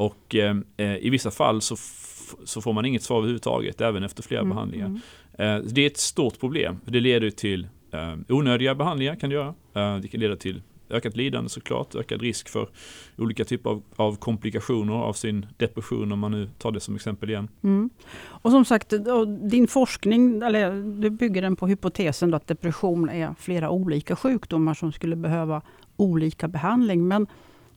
Och 0.00 0.34
äh, 0.34 0.56
i 0.96 1.10
vissa 1.10 1.30
fall 1.30 1.60
så, 1.60 1.76
så 2.44 2.60
får 2.60 2.72
man 2.72 2.84
inget 2.84 3.02
svar 3.02 3.18
överhuvudtaget, 3.18 3.80
även 3.80 4.02
efter 4.02 4.22
flera 4.22 4.40
mm. 4.40 4.50
behandlingar. 4.54 5.00
Mm. 5.38 5.64
det 5.72 5.82
är 5.82 5.86
ett 5.86 5.96
stort 5.96 6.40
problem, 6.40 6.80
det 6.84 7.00
leder 7.00 7.30
till 7.30 7.68
onödiga 8.28 8.74
behandlingar 8.74 9.14
kan 9.16 9.30
det 9.30 9.34
göra. 9.34 9.54
det 9.98 10.08
kan 10.08 10.20
leda 10.20 10.36
till 10.36 10.62
ökat 10.90 11.16
lidande 11.16 11.50
såklart, 11.50 11.94
ökad 11.94 12.22
risk 12.22 12.48
för 12.48 12.68
olika 13.18 13.44
typer 13.44 13.70
av, 13.70 13.82
av, 13.96 14.16
komplikationer 14.16 14.94
av 14.94 15.12
sin 15.12 15.46
depression 15.56 16.12
om 16.12 16.18
man 16.18 16.30
nu 16.30 16.48
tar 16.58 16.72
det 16.72 16.80
som 16.80 16.94
exempel 16.94 17.30
igen. 17.30 17.48
Mm. 17.62 17.90
Och 18.22 18.50
som 18.50 18.64
sagt, 18.64 18.92
din 19.50 19.68
forskning, 19.68 20.42
eller 20.42 21.00
du 21.00 21.10
bygger 21.10 21.42
den 21.42 21.56
på 21.56 21.66
hypotesen 21.66 22.34
att 22.34 22.46
depression 22.46 23.08
är 23.08 23.34
flera 23.38 23.70
olika 23.70 24.16
sjukdomar 24.16 24.74
som 24.74 24.92
skulle 24.92 25.16
behöva 25.16 25.62
olika 25.96 26.48
behandling. 26.48 27.08
Men 27.08 27.26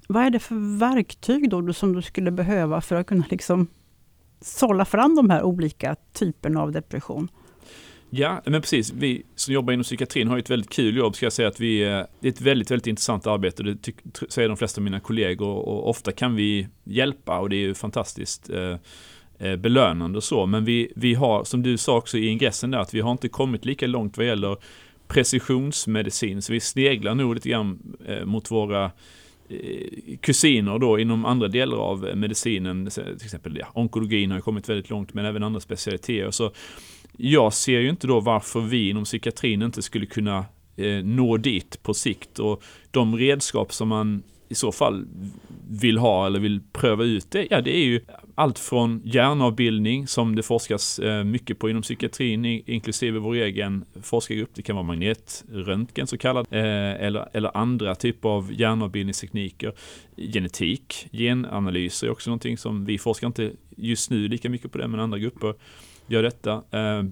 vad 0.07 0.23
är 0.23 0.29
det 0.29 0.39
för 0.39 0.79
verktyg 0.79 1.49
då 1.49 1.73
som 1.73 1.93
du 1.93 2.01
skulle 2.01 2.31
behöva 2.31 2.81
för 2.81 2.95
att 2.95 3.07
kunna 3.07 3.25
liksom 3.29 3.67
sålla 4.41 4.85
fram 4.85 5.15
de 5.15 5.29
här 5.29 5.43
olika 5.43 5.95
typerna 6.13 6.61
av 6.61 6.71
depression? 6.71 7.27
Ja, 8.15 8.41
men 8.45 8.61
precis. 8.61 8.93
Vi 8.93 9.23
som 9.35 9.53
jobbar 9.53 9.73
inom 9.73 9.83
psykiatrin 9.83 10.27
har 10.27 10.37
ett 10.37 10.49
väldigt 10.49 10.69
kul 10.69 10.97
jobb, 10.97 11.15
ska 11.15 11.25
jag 11.25 11.33
säga 11.33 11.47
att 11.47 11.59
vi, 11.59 11.81
eh, 11.83 12.01
det 12.19 12.27
är 12.27 12.31
ett 12.31 12.41
väldigt, 12.41 12.71
väldigt 12.71 12.87
intressant 12.87 13.27
arbete. 13.27 13.63
Det 13.63 13.91
säger 14.29 14.47
de 14.47 14.57
flesta 14.57 14.81
av 14.81 14.83
mina 14.83 14.99
kollegor 14.99 15.47
och 15.47 15.89
ofta 15.89 16.11
kan 16.11 16.35
vi 16.35 16.67
hjälpa 16.83 17.39
och 17.39 17.49
det 17.49 17.55
är 17.55 17.59
ju 17.59 17.73
fantastiskt 17.73 18.49
eh, 18.49 18.77
eh, 19.37 19.55
belönande 19.55 20.17
och 20.17 20.23
så. 20.23 20.45
Men 20.45 20.65
vi, 20.65 20.91
vi 20.95 21.13
har, 21.13 21.43
som 21.43 21.63
du 21.63 21.77
sa 21.77 21.97
också 21.97 22.17
i 22.17 22.27
ingressen 22.27 22.71
där, 22.71 22.79
att 22.79 22.93
vi 22.93 22.99
har 22.99 23.11
inte 23.11 23.29
kommit 23.29 23.65
lika 23.65 23.87
långt 23.87 24.17
vad 24.17 24.25
gäller 24.25 24.57
precisionsmedicin. 25.07 26.41
Så 26.41 26.53
vi 26.53 26.59
sneglar 26.59 27.15
nog 27.15 27.33
lite 27.35 27.49
grann 27.49 27.95
eh, 28.07 28.25
mot 28.25 28.51
våra 28.51 28.91
Eh, 29.49 30.17
kusiner 30.21 30.79
då 30.79 30.99
inom 30.99 31.25
andra 31.25 31.47
delar 31.47 31.77
av 31.77 32.07
eh, 32.07 32.15
medicinen, 32.15 32.89
till 32.89 33.25
exempel 33.25 33.57
ja, 33.57 33.67
onkologin 33.73 34.31
har 34.31 34.39
kommit 34.39 34.69
väldigt 34.69 34.89
långt 34.89 35.13
men 35.13 35.25
även 35.25 35.43
andra 35.43 35.59
specialiteter. 35.59 36.31
Så 36.31 36.51
jag 37.17 37.53
ser 37.53 37.79
ju 37.79 37.89
inte 37.89 38.07
då 38.07 38.19
varför 38.19 38.61
vi 38.61 38.89
inom 38.89 39.03
psykiatrin 39.03 39.61
inte 39.61 39.81
skulle 39.81 40.05
kunna 40.05 40.45
eh, 40.75 41.03
nå 41.03 41.37
dit 41.37 41.83
på 41.83 41.93
sikt. 41.93 42.39
Och 42.39 42.63
de 42.91 43.17
redskap 43.17 43.73
som 43.73 43.87
man 43.87 44.23
i 44.49 44.55
så 44.55 44.71
fall 44.71 45.05
vill 45.69 45.97
ha 45.97 46.25
eller 46.25 46.39
vill 46.39 46.61
pröva 46.71 47.03
ut 47.03 47.31
det, 47.31 47.47
ja 47.49 47.61
det 47.61 47.75
är 47.77 47.85
ju 47.85 48.01
allt 48.35 48.59
från 48.59 49.01
hjärnavbildning 49.05 50.07
som 50.07 50.35
det 50.35 50.43
forskas 50.43 50.99
eh, 50.99 51.23
mycket 51.23 51.59
på 51.59 51.69
inom 51.69 51.81
psykiatrin, 51.81 52.45
inklusive 52.45 53.19
vår 53.19 53.35
egen 53.35 53.85
forskargrupp. 54.01 54.49
Det 54.53 54.61
kan 54.61 54.75
vara 54.75 54.85
magnetröntgen 54.85 56.07
så 56.07 56.17
kallad, 56.17 56.47
eh, 56.49 57.05
eller, 57.05 57.29
eller 57.33 57.57
andra 57.57 57.95
typer 57.95 58.29
av 58.29 58.53
hjärnavbildningstekniker. 58.53 59.73
Genetik, 60.17 61.07
genanalyser 61.11 62.07
är 62.07 62.11
också 62.11 62.29
någonting 62.29 62.57
som 62.57 62.85
vi 62.85 62.97
forskar 62.97 63.27
inte 63.27 63.51
just 63.77 64.11
nu 64.11 64.27
lika 64.27 64.49
mycket 64.49 64.71
på 64.71 64.77
det, 64.77 64.87
men 64.87 64.99
andra 64.99 65.19
grupper 65.19 65.53
gör 66.07 66.23
detta. 66.23 66.53
Eh, 66.53 67.03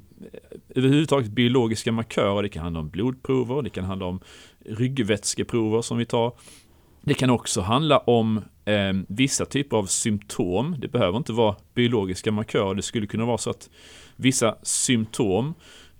överhuvudtaget 0.69 1.31
biologiska 1.31 1.91
markörer, 1.91 2.43
det 2.43 2.49
kan 2.49 2.63
handla 2.63 2.79
om 2.79 2.89
blodprover, 2.89 3.61
det 3.61 3.69
kan 3.69 3.83
handla 3.83 4.05
om 4.05 4.19
ryggvätskeprover 4.65 5.81
som 5.81 5.97
vi 5.97 6.05
tar. 6.05 6.33
Det 7.01 7.13
kan 7.13 7.29
också 7.29 7.61
handla 7.61 7.97
om 7.97 8.37
eh, 8.65 8.93
vissa 9.07 9.45
typer 9.45 9.77
av 9.77 9.85
symptom. 9.85 10.75
Det 10.79 10.87
behöver 10.87 11.17
inte 11.17 11.33
vara 11.33 11.55
biologiska 11.73 12.31
markörer. 12.31 12.75
Det 12.75 12.81
skulle 12.81 13.07
kunna 13.07 13.25
vara 13.25 13.37
så 13.37 13.49
att 13.49 13.69
vissa 14.15 14.55
symptom, 14.63 15.53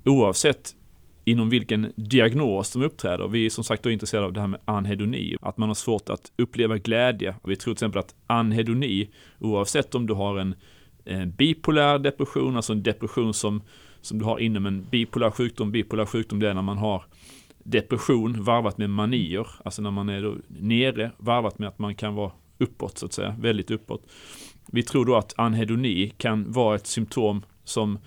oavsett 0.05 0.75
inom 1.25 1.49
vilken 1.49 1.93
diagnos 1.95 2.71
de 2.71 2.83
uppträder. 2.83 3.27
Vi 3.27 3.45
är 3.45 3.49
som 3.49 3.63
sagt 3.63 3.83
då 3.83 3.91
intresserade 3.91 4.27
av 4.27 4.33
det 4.33 4.39
här 4.39 4.47
med 4.47 4.59
anhedoni, 4.65 5.35
att 5.41 5.57
man 5.57 5.69
har 5.69 5.73
svårt 5.75 6.09
att 6.09 6.31
uppleva 6.37 6.77
glädje. 6.77 7.35
Vi 7.43 7.55
tror 7.55 7.73
till 7.73 7.85
exempel 7.85 7.99
att 7.99 8.15
anhedoni, 8.27 9.09
oavsett 9.39 9.95
om 9.95 10.07
du 10.07 10.13
har 10.13 10.37
en 10.39 10.55
en 11.05 11.31
bipolär 11.31 11.99
depression, 11.99 12.55
alltså 12.55 12.73
en 12.73 12.83
depression 12.83 13.33
som, 13.33 13.61
som 14.01 14.19
du 14.19 14.25
har 14.25 14.39
inom 14.39 14.65
en 14.65 14.85
bipolär 14.91 15.31
sjukdom. 15.31 15.71
Bipolär 15.71 16.05
sjukdom 16.05 16.39
det 16.39 16.49
är 16.49 16.53
när 16.53 16.61
man 16.61 16.77
har 16.77 17.03
depression 17.63 18.43
varvat 18.43 18.77
med 18.77 18.89
manier, 18.89 19.47
alltså 19.65 19.81
när 19.81 19.91
man 19.91 20.09
är 20.09 20.21
då 20.21 20.35
nere 20.47 21.11
varvat 21.17 21.59
med 21.59 21.67
att 21.67 21.79
man 21.79 21.95
kan 21.95 22.15
vara 22.15 22.31
uppåt 22.57 22.97
så 22.97 23.05
att 23.05 23.13
säga, 23.13 23.35
väldigt 23.39 23.71
uppåt. 23.71 24.07
Vi 24.71 24.83
tror 24.83 25.05
då 25.05 25.15
att 25.15 25.33
anhedoni 25.37 26.13
kan 26.17 26.51
vara 26.51 26.75
ett 26.75 26.87
symptom 26.87 27.45
som 27.63 27.99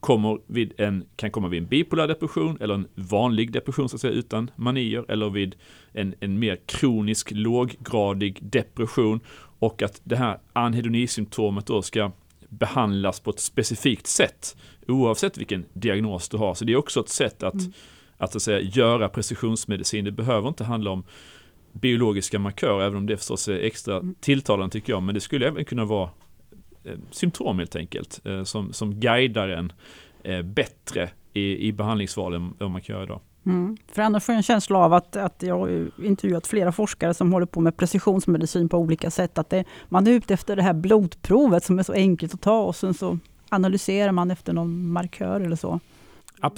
kommer 0.00 0.38
vid 0.46 0.72
en, 0.78 1.04
kan 1.16 1.30
komma 1.30 1.48
vid 1.48 1.62
en 1.62 1.68
bipolär 1.68 2.08
depression 2.08 2.58
eller 2.60 2.74
en 2.74 2.88
vanlig 2.94 3.52
depression 3.52 3.88
så 3.88 3.96
att 3.96 4.00
säga 4.00 4.12
utan 4.12 4.50
manier 4.56 5.04
eller 5.08 5.30
vid 5.30 5.54
en, 5.92 6.14
en 6.20 6.38
mer 6.38 6.58
kronisk 6.66 7.30
låggradig 7.30 8.38
depression 8.42 9.20
och 9.58 9.82
att 9.82 10.00
det 10.04 10.16
här 10.16 10.38
anhedonisymptomet 10.52 11.66
då 11.66 11.82
ska 11.82 12.12
behandlas 12.48 13.20
på 13.20 13.30
ett 13.30 13.40
specifikt 13.40 14.06
sätt 14.06 14.56
oavsett 14.88 15.38
vilken 15.38 15.64
diagnos 15.72 16.28
du 16.28 16.36
har. 16.36 16.54
Så 16.54 16.64
det 16.64 16.72
är 16.72 16.76
också 16.76 17.00
ett 17.00 17.08
sätt 17.08 17.42
att, 17.42 17.54
mm 17.54 17.72
att, 18.24 18.36
att 18.36 18.42
säga, 18.42 18.60
göra 18.60 19.08
precisionsmedicin. 19.08 20.04
Det 20.04 20.12
behöver 20.12 20.48
inte 20.48 20.64
handla 20.64 20.90
om 20.90 21.04
biologiska 21.72 22.38
markörer, 22.38 22.84
även 22.84 22.96
om 22.96 23.06
det 23.06 23.16
förstås 23.16 23.48
är 23.48 23.58
extra 23.58 23.96
mm. 23.96 24.14
tilltalande 24.20 24.72
tycker 24.72 24.92
jag. 24.92 25.02
Men 25.02 25.14
det 25.14 25.20
skulle 25.20 25.48
även 25.48 25.64
kunna 25.64 25.84
vara 25.84 26.10
eh, 26.84 26.98
symptom 27.10 27.58
helt 27.58 27.76
enkelt, 27.76 28.20
eh, 28.24 28.44
som, 28.44 28.72
som 28.72 29.00
guidar 29.00 29.48
en 29.48 29.72
eh, 30.22 30.42
bättre 30.42 31.10
i, 31.32 31.68
i 31.68 31.72
behandlingsvalen 31.72 32.54
än 32.60 32.70
man 32.70 32.82
kan 32.82 32.94
göra 32.94 33.04
idag. 33.04 33.20
Mm. 33.46 33.76
För 33.92 34.02
annars 34.02 34.24
får 34.24 34.32
jag 34.32 34.36
en 34.36 34.42
känsla 34.42 34.78
av 34.78 34.92
att, 34.92 35.16
att 35.16 35.42
jag 35.42 35.58
har 35.58 35.90
intervjuat 36.04 36.46
flera 36.46 36.72
forskare 36.72 37.14
som 37.14 37.32
håller 37.32 37.46
på 37.46 37.60
med 37.60 37.76
precisionsmedicin 37.76 38.68
på 38.68 38.78
olika 38.78 39.10
sätt. 39.10 39.38
Att 39.38 39.50
det, 39.50 39.64
man 39.88 40.06
är 40.06 40.10
ute 40.10 40.34
efter 40.34 40.56
det 40.56 40.62
här 40.62 40.72
blodprovet 40.72 41.64
som 41.64 41.78
är 41.78 41.82
så 41.82 41.92
enkelt 41.92 42.34
att 42.34 42.40
ta 42.40 42.62
och 42.62 42.76
sen 42.76 42.94
så 42.94 43.18
analyserar 43.48 44.12
man 44.12 44.30
efter 44.30 44.52
någon 44.52 44.92
markör 44.92 45.40
eller 45.40 45.56
så. 45.56 45.80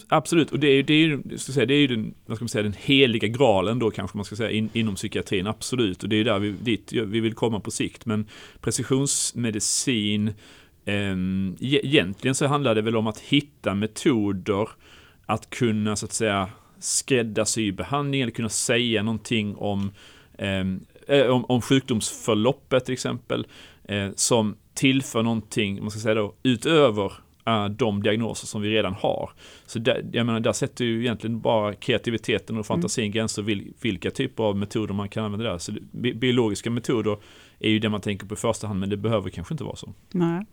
Absolut, 0.08 0.52
och 0.52 0.58
det 0.58 0.66
är 0.66 0.74
ju, 0.74 0.82
det 0.82 0.94
är 0.94 0.98
ju, 0.98 1.38
ska 1.38 1.52
säga, 1.52 1.66
det 1.66 1.74
är 1.74 1.78
ju 1.78 1.86
den, 1.86 2.14
vad 2.26 2.36
ska 2.36 2.44
man 2.44 2.48
säga, 2.48 2.62
den 2.62 2.74
heliga 2.78 3.28
graalen 3.28 3.78
då 3.78 3.90
kanske 3.90 4.16
man 4.16 4.24
ska 4.24 4.36
säga 4.36 4.50
in, 4.50 4.70
inom 4.72 4.94
psykiatrin, 4.94 5.46
absolut. 5.46 6.02
Och 6.02 6.08
det 6.08 6.16
är 6.16 6.24
där 6.24 6.38
vi, 6.38 6.50
dit 6.50 6.92
vi 6.92 7.20
vill 7.20 7.34
komma 7.34 7.60
på 7.60 7.70
sikt. 7.70 8.06
Men 8.06 8.26
precisionsmedicin, 8.60 10.28
eh, 10.84 11.16
egentligen 11.60 12.34
så 12.34 12.46
handlar 12.46 12.74
det 12.74 12.82
väl 12.82 12.96
om 12.96 13.06
att 13.06 13.18
hitta 13.18 13.74
metoder 13.74 14.68
att 15.26 15.50
kunna 15.50 15.96
så 15.96 16.06
att 16.06 16.12
säga 16.12 16.48
skräddarsy 16.78 17.72
behandling 17.72 18.20
eller 18.20 18.32
kunna 18.32 18.48
säga 18.48 19.02
någonting 19.02 19.56
om, 19.56 19.90
ehm, 20.38 20.80
eh, 21.08 21.26
om, 21.26 21.44
om 21.44 21.62
sjukdomsförloppet 21.62 22.84
till 22.84 22.92
exempel, 22.92 23.46
eh, 23.84 24.08
som 24.14 24.56
tillför 24.74 25.22
någonting, 25.22 25.80
man 25.80 25.90
ska 25.90 26.00
säga 26.00 26.14
då, 26.14 26.34
utöver 26.42 27.12
uh, 27.48 27.68
de 27.68 28.02
diagnoser 28.02 28.46
som 28.46 28.62
vi 28.62 28.70
redan 28.70 28.94
har. 28.94 29.30
Så 29.66 29.78
där, 29.78 30.06
jag 30.12 30.26
menar, 30.26 30.40
där 30.40 30.52
sätter 30.52 30.84
ju 30.84 31.00
egentligen 31.00 31.40
bara 31.40 31.74
kreativiteten 31.74 32.58
och 32.58 32.66
fantasin 32.66 33.04
mm. 33.04 33.12
gränser 33.12 33.42
vil, 33.42 33.72
vilka 33.80 34.10
typer 34.10 34.44
av 34.44 34.56
metoder 34.56 34.94
man 34.94 35.08
kan 35.08 35.24
använda 35.24 35.50
där. 35.50 35.58
Så 35.58 35.72
bi 35.92 36.14
biologiska 36.14 36.70
metoder 36.70 37.16
är 37.58 37.70
ju 37.70 37.78
det 37.78 37.88
man 37.88 38.00
tänker 38.00 38.26
på 38.26 38.34
i 38.34 38.36
första 38.36 38.66
hand, 38.66 38.80
men 38.80 38.90
det 38.90 38.96
behöver 38.96 39.30
kanske 39.30 39.54
inte 39.54 39.64
vara 39.64 39.76
så. 39.76 39.92
Nej. 40.10 40.46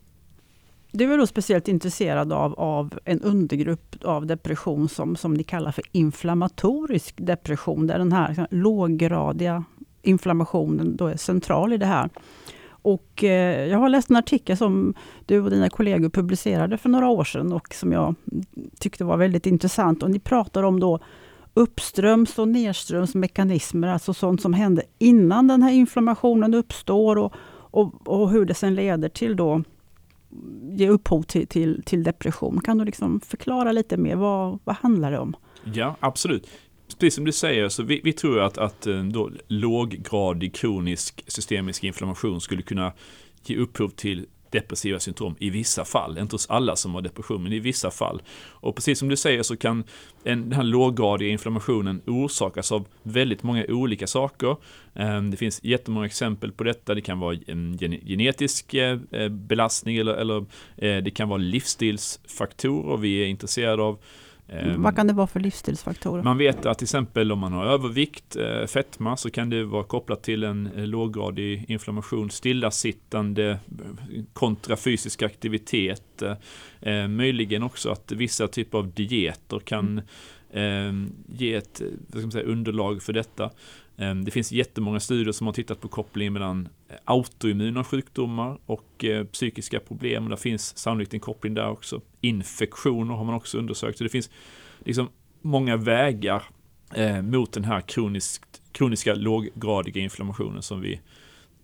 Du 0.92 1.14
är 1.14 1.18
då 1.18 1.28
speciellt 1.28 1.68
intresserad 1.68 2.34
av, 2.34 2.54
av 2.60 3.00
en 3.06 3.22
undergrupp 3.22 3.96
av 4.04 4.26
depression 4.26 4.90
som, 4.90 5.16
som 5.16 5.34
ni 5.34 5.44
kallar 5.44 5.72
för 5.72 5.84
inflammatorisk 5.92 7.16
depression, 7.18 7.88
där 7.88 7.98
den 7.98 8.12
här 8.12 8.48
låggradiga 8.52 9.64
inflammationen 10.02 10.98
då 10.98 11.08
är 11.08 11.18
central 11.18 11.74
i 11.74 11.78
det 11.78 11.86
här. 11.86 12.10
Och 12.84 13.24
eh, 13.24 13.68
jag 13.68 13.80
har 13.80 13.90
läst 13.90 14.10
en 14.10 14.16
artikel 14.16 14.58
som 14.58 14.94
du 15.26 15.42
och 15.42 15.50
dina 15.50 15.70
kollegor 15.70 16.10
publicerade 16.10 16.78
för 16.78 16.90
några 16.90 17.10
år 17.10 17.24
sedan 17.24 17.54
och 17.54 17.74
som 17.74 17.92
jag 17.92 18.16
tyckte 18.80 19.04
var 19.04 19.18
väldigt 19.18 19.46
intressant. 19.46 20.04
Och 20.04 20.12
ni 20.12 20.20
pratar 20.20 20.64
om 20.64 20.80
då 20.80 21.00
uppströms 21.54 22.40
och 22.40 22.48
nedströms 22.48 23.16
mekanismer, 23.16 23.88
alltså 23.88 24.14
sånt 24.14 24.42
som 24.42 24.54
händer 24.54 24.84
innan 25.00 25.48
den 25.48 25.64
här 25.64 25.72
inflammationen 25.72 26.54
uppstår 26.54 27.16
och, 27.16 27.34
och, 27.54 28.08
och 28.08 28.30
hur 28.32 28.46
det 28.46 28.54
sen 28.54 28.76
leder 28.76 29.10
till 29.10 29.36
då 29.36 29.64
ge 30.64 30.90
upphov 30.90 31.22
till, 31.22 31.48
till, 31.48 31.84
till 31.86 32.04
depression. 32.04 32.62
Kan 32.62 32.78
du 32.78 32.86
liksom 32.86 33.20
förklara 33.20 33.72
lite 33.72 33.98
mer, 33.98 34.16
vad, 34.16 34.60
vad 34.64 34.76
handlar 34.76 35.12
det 35.12 35.20
om? 35.20 35.36
Ja, 35.64 35.96
absolut. 36.00 36.48
Precis 36.88 37.16
som 37.16 37.26
du 37.26 37.32
säger, 37.32 37.70
så 37.70 37.84
vi, 37.84 38.02
vi 38.04 38.14
tror 38.14 38.40
att, 38.40 38.58
att 38.58 38.88
eh, 38.88 39.04
då, 39.04 39.32
låggradig 39.48 40.56
kronisk 40.56 41.24
systemisk 41.28 41.84
inflammation 41.84 42.42
skulle 42.42 42.62
kunna 42.62 42.94
ge 43.46 43.58
upphov 43.58 43.90
till 43.90 44.26
depressiva 44.50 45.00
symptom 45.00 45.36
i 45.40 45.50
vissa 45.50 45.86
fall. 45.86 46.18
Inte 46.18 46.34
hos 46.34 46.50
alla 46.50 46.76
som 46.76 46.94
har 46.94 47.02
depression, 47.02 47.44
men 47.44 47.54
i 47.54 47.60
vissa 47.60 47.92
fall. 47.92 48.22
Och 48.50 48.76
precis 48.76 49.00
som 49.00 49.10
du 49.10 49.16
säger 49.16 49.44
så 49.44 49.58
kan 49.58 49.84
en, 50.24 50.42
den 50.42 50.52
här 50.52 50.64
låggradiga 50.64 51.30
inflammationen 51.30 52.02
orsakas 52.08 52.72
av 52.72 52.88
väldigt 53.04 53.44
många 53.44 53.66
olika 53.70 54.08
saker. 54.08 54.56
Eh, 54.94 55.22
det 55.22 55.38
finns 55.38 55.64
jättemånga 55.64 56.06
exempel 56.06 56.52
på 56.52 56.64
detta. 56.64 56.94
Det 56.94 57.02
kan 57.02 57.20
vara 57.20 57.38
mm, 57.48 57.78
en 57.82 57.92
genetisk 57.92 58.74
eh, 58.74 59.00
belastning 59.30 59.98
eller, 59.98 60.14
eller 60.14 60.46
det 61.02 61.12
kan 61.12 61.30
vara 61.30 61.38
livsstilsfaktorer 61.38 62.98
vi 62.98 63.24
är 63.24 63.28
intresserade 63.28 63.84
av. 63.84 64.00
Ehm, 64.48 64.82
Vad 64.82 64.96
kan 64.96 65.08
det 65.08 65.14
vara 65.14 65.28
för 65.28 65.40
livsstilsfaktorer? 65.40 66.24
Man 66.24 66.38
vet 66.38 66.66
att 66.66 66.78
till 66.78 66.86
exempel 66.86 67.32
om 67.32 67.40
man 67.40 67.54
har 67.54 67.66
övervikt, 67.66 68.36
eh, 68.36 68.66
fetma, 68.66 69.18
så 69.18 69.30
kan 69.30 69.50
det 69.50 69.64
vara 69.64 69.84
kopplat 69.84 70.24
till 70.24 70.44
en 70.44 70.68
eh, 70.76 70.88
låggradig 70.88 71.66
inflammation, 71.68 72.30
stillasittande 72.30 73.50
eh, 73.50 73.58
kontra 74.34 74.76
fysisk 74.76 75.22
aktivitet. 75.22 76.24
Möjligen 77.10 77.64
också 77.64 77.90
att 77.90 78.12
vissa 78.12 78.48
typer 78.48 78.78
av 78.78 78.92
dieter 78.92 79.60
kan 79.60 79.88
mm. 79.90 80.04
Ehm, 80.54 81.14
ge 81.28 81.54
ett 81.54 81.82
säga, 82.32 82.46
underlag 82.46 83.04
för 83.04 83.14
detta. 83.14 83.52
Ehm, 83.98 84.26
det 84.26 84.32
finns 84.32 84.52
jättemånga 84.52 85.00
studier 85.00 85.32
som 85.32 85.48
har 85.48 85.54
tittat 85.54 85.82
på 85.82 85.88
kopplingen 85.88 86.34
mellan 86.34 86.70
eh, 86.90 86.96
autoimmuna 87.04 87.84
sjukdomar 87.84 88.58
och 88.66 89.06
eh, 89.06 89.26
psykiska 89.26 89.80
problem. 89.80 90.30
Det 90.30 90.38
finns 90.38 90.78
sannolikt 90.78 91.14
en 91.14 91.20
koppling 91.20 91.54
där 91.54 91.70
också. 91.70 92.02
Infektioner 92.22 93.14
har 93.14 93.24
man 93.24 93.36
också 93.36 93.58
undersökt. 93.58 93.98
Så 93.98 94.04
det 94.04 94.10
finns 94.10 94.30
liksom 94.86 95.10
många 95.42 95.78
vägar 95.78 96.44
eh, 96.96 97.22
mot 97.22 97.54
den 97.54 97.64
här 97.64 97.82
kroniskt, 97.82 98.62
kroniska 98.72 99.14
låggradiga 99.14 100.02
inflammationen 100.02 100.62
som 100.62 100.82
vi 100.82 101.00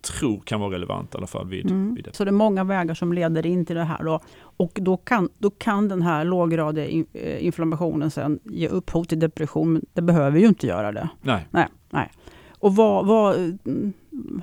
tror 0.01 0.39
kan 0.39 0.59
vara 0.59 0.73
relevant 0.73 1.15
i 1.15 1.17
alla 1.17 1.27
fall 1.27 1.47
vid, 1.47 1.71
mm. 1.71 1.95
vid 1.95 2.03
det. 2.03 2.15
Så 2.15 2.23
det 2.23 2.29
är 2.29 2.31
många 2.31 2.63
vägar 2.63 2.93
som 2.93 3.13
leder 3.13 3.45
in 3.45 3.65
till 3.65 3.75
det 3.75 3.83
här 3.83 4.03
då. 4.03 4.19
Och 4.39 4.71
då 4.73 4.97
kan, 4.97 5.29
då 5.37 5.49
kan 5.49 5.87
den 5.87 6.01
här 6.01 6.23
låggradiga 6.25 6.85
in, 6.85 7.05
eh, 7.13 7.45
inflammationen 7.45 8.11
sen 8.11 8.39
ge 8.43 8.67
upphov 8.67 9.03
till 9.03 9.19
depression. 9.19 9.81
Det 9.93 10.01
behöver 10.01 10.39
ju 10.39 10.47
inte 10.47 10.67
göra 10.67 10.91
det. 10.91 11.09
Nej. 11.21 11.47
nej, 11.51 11.67
nej. 11.89 12.11
Och 12.59 12.75
vad, 12.75 13.05
vad, 13.05 13.57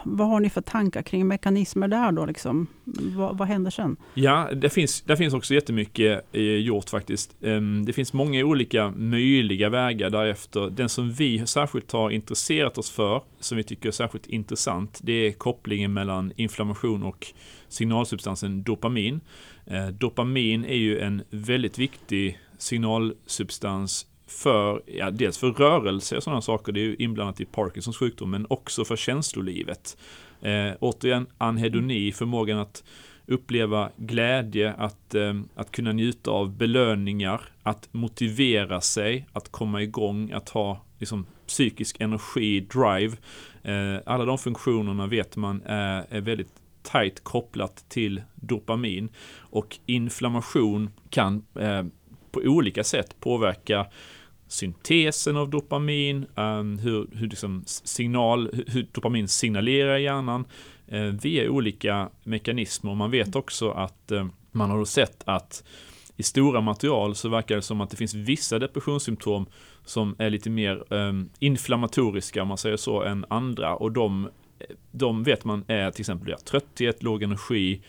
vad 0.04 0.28
har 0.28 0.40
ni 0.40 0.50
för 0.50 0.60
tankar 0.60 1.02
kring 1.02 1.28
mekanismer 1.28 1.88
där 1.88 2.12
då? 2.12 2.26
Liksom? 2.26 2.66
Vad, 3.16 3.38
vad 3.38 3.48
händer 3.48 3.70
sen? 3.70 3.96
Ja, 4.14 4.48
det 4.54 4.70
finns, 4.70 5.02
det 5.02 5.16
finns 5.16 5.34
också 5.34 5.54
jättemycket 5.54 6.24
eh, 6.32 6.42
gjort 6.42 6.90
faktiskt. 6.90 7.36
Ehm, 7.42 7.84
det 7.86 7.92
finns 7.92 8.12
många 8.12 8.44
olika 8.44 8.90
möjliga 8.90 9.68
vägar 9.68 10.10
därefter. 10.10 10.70
Den 10.70 10.88
som 10.88 11.12
vi 11.12 11.46
särskilt 11.46 11.92
har 11.92 12.10
intresserat 12.10 12.78
oss 12.78 12.90
för, 12.90 13.22
som 13.40 13.56
vi 13.56 13.64
tycker 13.64 13.88
är 13.88 13.92
särskilt 13.92 14.26
intressant, 14.26 15.00
det 15.02 15.12
är 15.12 15.32
kopplingen 15.32 15.92
mellan 15.92 16.32
inflammation 16.36 17.02
och 17.02 17.26
signalsubstansen 17.68 18.62
dopamin. 18.62 19.20
Ehm, 19.66 19.98
dopamin 19.98 20.64
är 20.64 20.76
ju 20.76 20.98
en 20.98 21.22
väldigt 21.30 21.78
viktig 21.78 22.38
signalsubstans 22.58 24.06
för, 24.26 24.82
ja, 24.86 25.10
dels 25.10 25.38
för 25.38 25.50
rörelse 25.50 26.16
och 26.16 26.22
sådana 26.22 26.42
saker, 26.42 26.72
det 26.72 26.80
är 26.80 26.84
ju 26.84 26.96
inblandat 26.98 27.40
i 27.40 27.44
Parkinsons 27.44 27.96
sjukdom, 27.96 28.30
men 28.30 28.46
också 28.50 28.84
för 28.84 28.96
känslolivet. 28.96 29.96
Eh, 30.40 30.72
återigen, 30.80 31.26
anhedoni, 31.38 32.12
förmågan 32.12 32.58
att 32.58 32.84
uppleva 33.26 33.90
glädje, 33.96 34.72
att, 34.72 35.14
eh, 35.14 35.34
att 35.54 35.70
kunna 35.70 35.92
njuta 35.92 36.30
av 36.30 36.56
belöningar, 36.56 37.40
att 37.62 37.88
motivera 37.92 38.80
sig, 38.80 39.26
att 39.32 39.48
komma 39.48 39.82
igång, 39.82 40.32
att 40.32 40.48
ha 40.48 40.84
liksom, 40.98 41.26
psykisk 41.46 42.00
energi, 42.00 42.60
drive. 42.60 43.16
Eh, 43.62 44.00
alla 44.06 44.24
de 44.24 44.38
funktionerna 44.38 45.06
vet 45.06 45.36
man 45.36 45.62
är, 45.66 46.06
är 46.10 46.20
väldigt 46.20 46.52
tajt 46.82 47.24
kopplat 47.24 47.84
till 47.88 48.22
dopamin 48.34 49.08
och 49.38 49.78
inflammation 49.86 50.90
kan 51.10 51.46
eh, 51.60 51.84
på 52.30 52.40
olika 52.40 52.84
sätt 52.84 53.20
påverka 53.20 53.86
syntesen 54.48 55.36
av 55.36 55.50
dopamin, 55.50 56.26
um, 56.34 56.78
hur, 56.78 57.06
hur, 57.12 57.28
liksom 57.28 57.62
signal, 57.66 58.50
hur 58.66 58.86
dopamin 58.92 59.28
signalerar 59.28 59.96
i 59.98 60.02
hjärnan 60.02 60.44
uh, 60.92 61.00
via 61.00 61.50
olika 61.50 62.10
mekanismer. 62.24 62.94
Man 62.94 63.10
vet 63.10 63.36
också 63.36 63.70
att 63.70 64.12
uh, 64.12 64.26
man 64.52 64.70
har 64.70 64.84
sett 64.84 65.22
att 65.24 65.64
i 66.16 66.22
stora 66.22 66.60
material 66.60 67.14
så 67.14 67.28
verkar 67.28 67.56
det 67.56 67.62
som 67.62 67.80
att 67.80 67.90
det 67.90 67.96
finns 67.96 68.14
vissa 68.14 68.58
depressionssymptom 68.58 69.46
som 69.84 70.16
är 70.18 70.30
lite 70.30 70.50
mer 70.50 70.94
um, 70.94 71.30
inflammatoriska, 71.38 72.42
om 72.42 72.48
man 72.48 72.58
säger 72.58 72.76
så, 72.76 73.02
än 73.02 73.24
andra. 73.28 73.76
Och 73.76 73.92
de, 73.92 74.28
de 74.90 75.22
vet 75.22 75.44
man 75.44 75.64
är 75.66 75.90
till 75.90 76.02
exempel 76.02 76.34
trötthet, 76.44 77.02
låg 77.02 77.22
energi, 77.22 77.80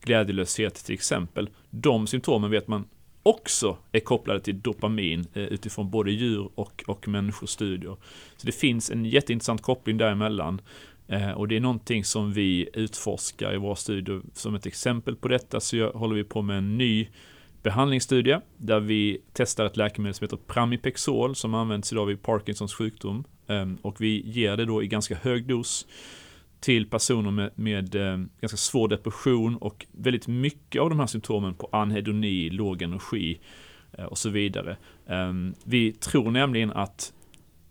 glädjelöshet 0.00 0.74
till 0.74 0.94
exempel. 0.94 1.50
De 1.70 2.06
symptomen 2.06 2.50
vet 2.50 2.68
man 2.68 2.84
också 3.24 3.76
är 3.92 4.00
kopplade 4.00 4.40
till 4.40 4.60
dopamin 4.60 5.26
eh, 5.34 5.42
utifrån 5.42 5.90
både 5.90 6.12
djur 6.12 6.48
och, 6.54 6.84
och 6.86 7.08
människostudier. 7.08 7.96
Så 8.36 8.46
det 8.46 8.52
finns 8.52 8.90
en 8.90 9.04
jätteintressant 9.04 9.62
koppling 9.62 9.98
däremellan. 9.98 10.60
Eh, 11.08 11.30
och 11.30 11.48
det 11.48 11.56
är 11.56 11.60
någonting 11.60 12.04
som 12.04 12.32
vi 12.32 12.68
utforskar 12.72 13.54
i 13.54 13.56
våra 13.56 13.76
studier. 13.76 14.22
Som 14.32 14.54
ett 14.54 14.66
exempel 14.66 15.16
på 15.16 15.28
detta 15.28 15.60
så 15.60 15.90
håller 15.90 16.14
vi 16.14 16.24
på 16.24 16.42
med 16.42 16.58
en 16.58 16.78
ny 16.78 17.08
behandlingsstudie 17.62 18.40
där 18.56 18.80
vi 18.80 19.18
testar 19.32 19.64
ett 19.64 19.76
läkemedel 19.76 20.14
som 20.14 20.24
heter 20.24 20.38
Pramipexol 20.46 21.36
som 21.36 21.54
används 21.54 21.92
idag 21.92 22.06
vid 22.06 22.22
Parkinsons 22.22 22.74
sjukdom. 22.74 23.24
Eh, 23.46 23.66
och 23.82 24.00
vi 24.00 24.22
ger 24.26 24.56
det 24.56 24.64
då 24.64 24.82
i 24.82 24.86
ganska 24.86 25.14
hög 25.14 25.46
dos 25.46 25.86
till 26.64 26.86
personer 26.86 27.30
med, 27.30 27.50
med 27.54 27.94
eh, 27.94 28.18
ganska 28.40 28.56
svår 28.56 28.88
depression 28.88 29.56
och 29.56 29.86
väldigt 29.92 30.28
mycket 30.28 30.82
av 30.82 30.90
de 30.90 31.00
här 31.00 31.06
symptomen 31.06 31.54
på 31.54 31.68
anhedoni, 31.72 32.50
låg 32.50 32.82
energi 32.82 33.40
eh, 33.92 34.04
och 34.04 34.18
så 34.18 34.30
vidare. 34.30 34.76
Eh, 35.06 35.32
vi 35.64 35.92
tror 35.92 36.30
nämligen 36.30 36.70
att 36.70 37.12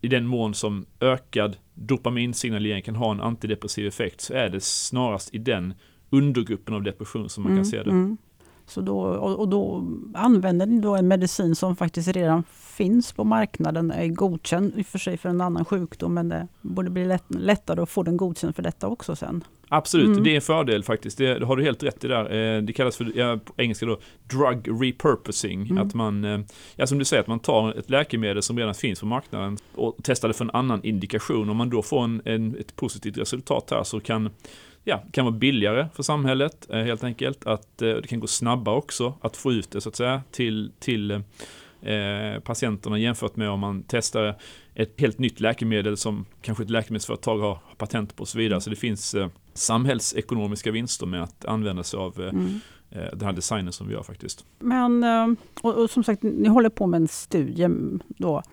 i 0.01 0.07
den 0.07 0.27
mån 0.27 0.53
som 0.53 0.85
ökad 0.99 1.57
dopaminsignalering 1.73 2.81
kan 2.81 2.95
ha 2.95 3.11
en 3.11 3.21
antidepressiv 3.21 3.87
effekt 3.87 4.21
så 4.21 4.33
är 4.33 4.49
det 4.49 4.63
snarast 4.63 5.33
i 5.33 5.37
den 5.37 5.73
undergruppen 6.09 6.73
av 6.73 6.83
depression 6.83 7.29
som 7.29 7.43
man 7.43 7.51
mm, 7.51 7.63
kan 7.63 7.65
se 7.65 7.83
det. 7.83 7.89
Mm. 7.89 8.17
Så 8.65 8.81
då, 8.81 8.99
och, 8.99 9.47
då 9.47 9.87
använder 10.13 10.65
ni 10.65 10.81
då 10.81 10.95
en 10.95 11.07
medicin 11.07 11.55
som 11.55 11.75
faktiskt 11.75 12.07
redan 12.07 12.43
finns 12.51 13.11
på 13.11 13.23
marknaden, 13.23 13.91
är 13.91 14.07
godkänd 14.07 14.73
i 14.77 14.81
och 14.81 14.85
för 14.85 14.99
sig 14.99 15.17
för 15.17 15.29
en 15.29 15.41
annan 15.41 15.65
sjukdom, 15.65 16.13
men 16.13 16.29
det 16.29 16.47
borde 16.61 16.89
bli 16.89 17.05
lätt, 17.05 17.23
lättare 17.27 17.81
att 17.81 17.89
få 17.89 18.03
den 18.03 18.17
godkänd 18.17 18.55
för 18.55 18.63
detta 18.63 18.87
också 18.87 19.15
sen. 19.15 19.43
Absolut, 19.67 20.07
mm. 20.07 20.23
det 20.23 20.31
är 20.31 20.35
en 20.35 20.41
fördel 20.41 20.83
faktiskt. 20.83 21.17
Det, 21.17 21.39
det, 21.39 21.45
har 21.45 21.55
du 21.55 21.63
helt 21.63 21.83
rätt 21.83 22.03
i 22.03 22.07
där. 22.07 22.55
Eh, 22.55 22.61
det 22.61 22.73
kallas 22.73 22.97
för, 22.97 23.11
ja, 23.15 23.39
på 23.45 23.53
engelska 23.57 23.85
då, 23.85 23.99
drug 24.23 24.83
repurposing. 24.83 25.61
Mm. 25.61 25.77
Att 25.77 25.93
man, 25.93 26.25
eh, 26.25 26.39
ja 26.75 26.87
som 26.87 26.99
du 26.99 27.05
säger, 27.05 27.21
att 27.21 27.27
man 27.27 27.39
tar 27.39 27.79
ett 27.79 27.89
läkemedel 27.89 28.43
som 28.43 28.57
redan 28.57 28.75
finns 28.75 28.99
på 28.99 29.05
marknaden 29.05 29.57
och 29.75 29.95
testar 30.03 30.27
det 30.27 30.33
för 30.33 30.45
en 30.45 30.51
annan 30.53 30.83
indikation. 30.83 31.49
Om 31.49 31.57
man 31.57 31.69
då 31.69 31.81
får 31.81 32.03
en, 32.03 32.21
en, 32.25 32.55
ett 32.55 32.75
positivt 32.75 33.17
resultat 33.17 33.67
här 33.71 33.83
så 33.83 33.99
kan 33.99 34.29
ja, 34.83 35.03
kan 35.11 35.25
vara 35.25 35.35
billigare 35.35 35.87
för 35.93 36.03
samhället 36.03 36.67
eh, 36.69 36.79
helt 36.79 37.03
enkelt. 37.03 37.45
Att 37.45 37.81
eh, 37.81 37.89
det 37.89 38.07
kan 38.07 38.19
gå 38.19 38.27
snabbare 38.27 38.75
också 38.75 39.13
att 39.21 39.37
få 39.37 39.51
ut 39.51 39.71
det 39.71 39.81
så 39.81 39.89
att 39.89 39.95
säga 39.95 40.21
till, 40.31 40.71
till 40.79 41.11
eh, 41.11 42.39
patienterna 42.43 42.99
jämfört 42.99 43.35
med 43.35 43.49
om 43.49 43.59
man 43.59 43.83
testar 43.87 44.35
ett 44.75 45.01
helt 45.01 45.19
nytt 45.19 45.39
läkemedel 45.39 45.97
som 45.97 46.25
kanske 46.41 46.63
ett 46.63 46.69
läkemedelsföretag 46.69 47.39
har 47.39 47.59
patent 47.77 48.15
på 48.15 48.21
och 48.21 48.27
så 48.27 48.37
vidare. 48.37 48.61
Så 48.61 48.69
det 48.69 48.75
finns 48.75 49.15
samhällsekonomiska 49.53 50.71
vinster 50.71 51.05
med 51.05 51.23
att 51.23 51.45
använda 51.45 51.83
sig 51.83 51.97
av 51.99 52.21
mm. 52.21 52.59
den 52.89 53.21
här 53.21 53.33
designen 53.33 53.73
som 53.73 53.87
vi 53.87 53.93
gör 53.93 54.03
faktiskt. 54.03 54.45
Men, 54.59 55.03
och, 55.61 55.73
och 55.73 55.89
som 55.89 56.03
sagt, 56.03 56.23
ni 56.23 56.49
håller 56.49 56.69
på 56.69 56.87
med 56.87 57.01
en 57.01 57.07
studie 57.07 57.69
då 58.07 58.43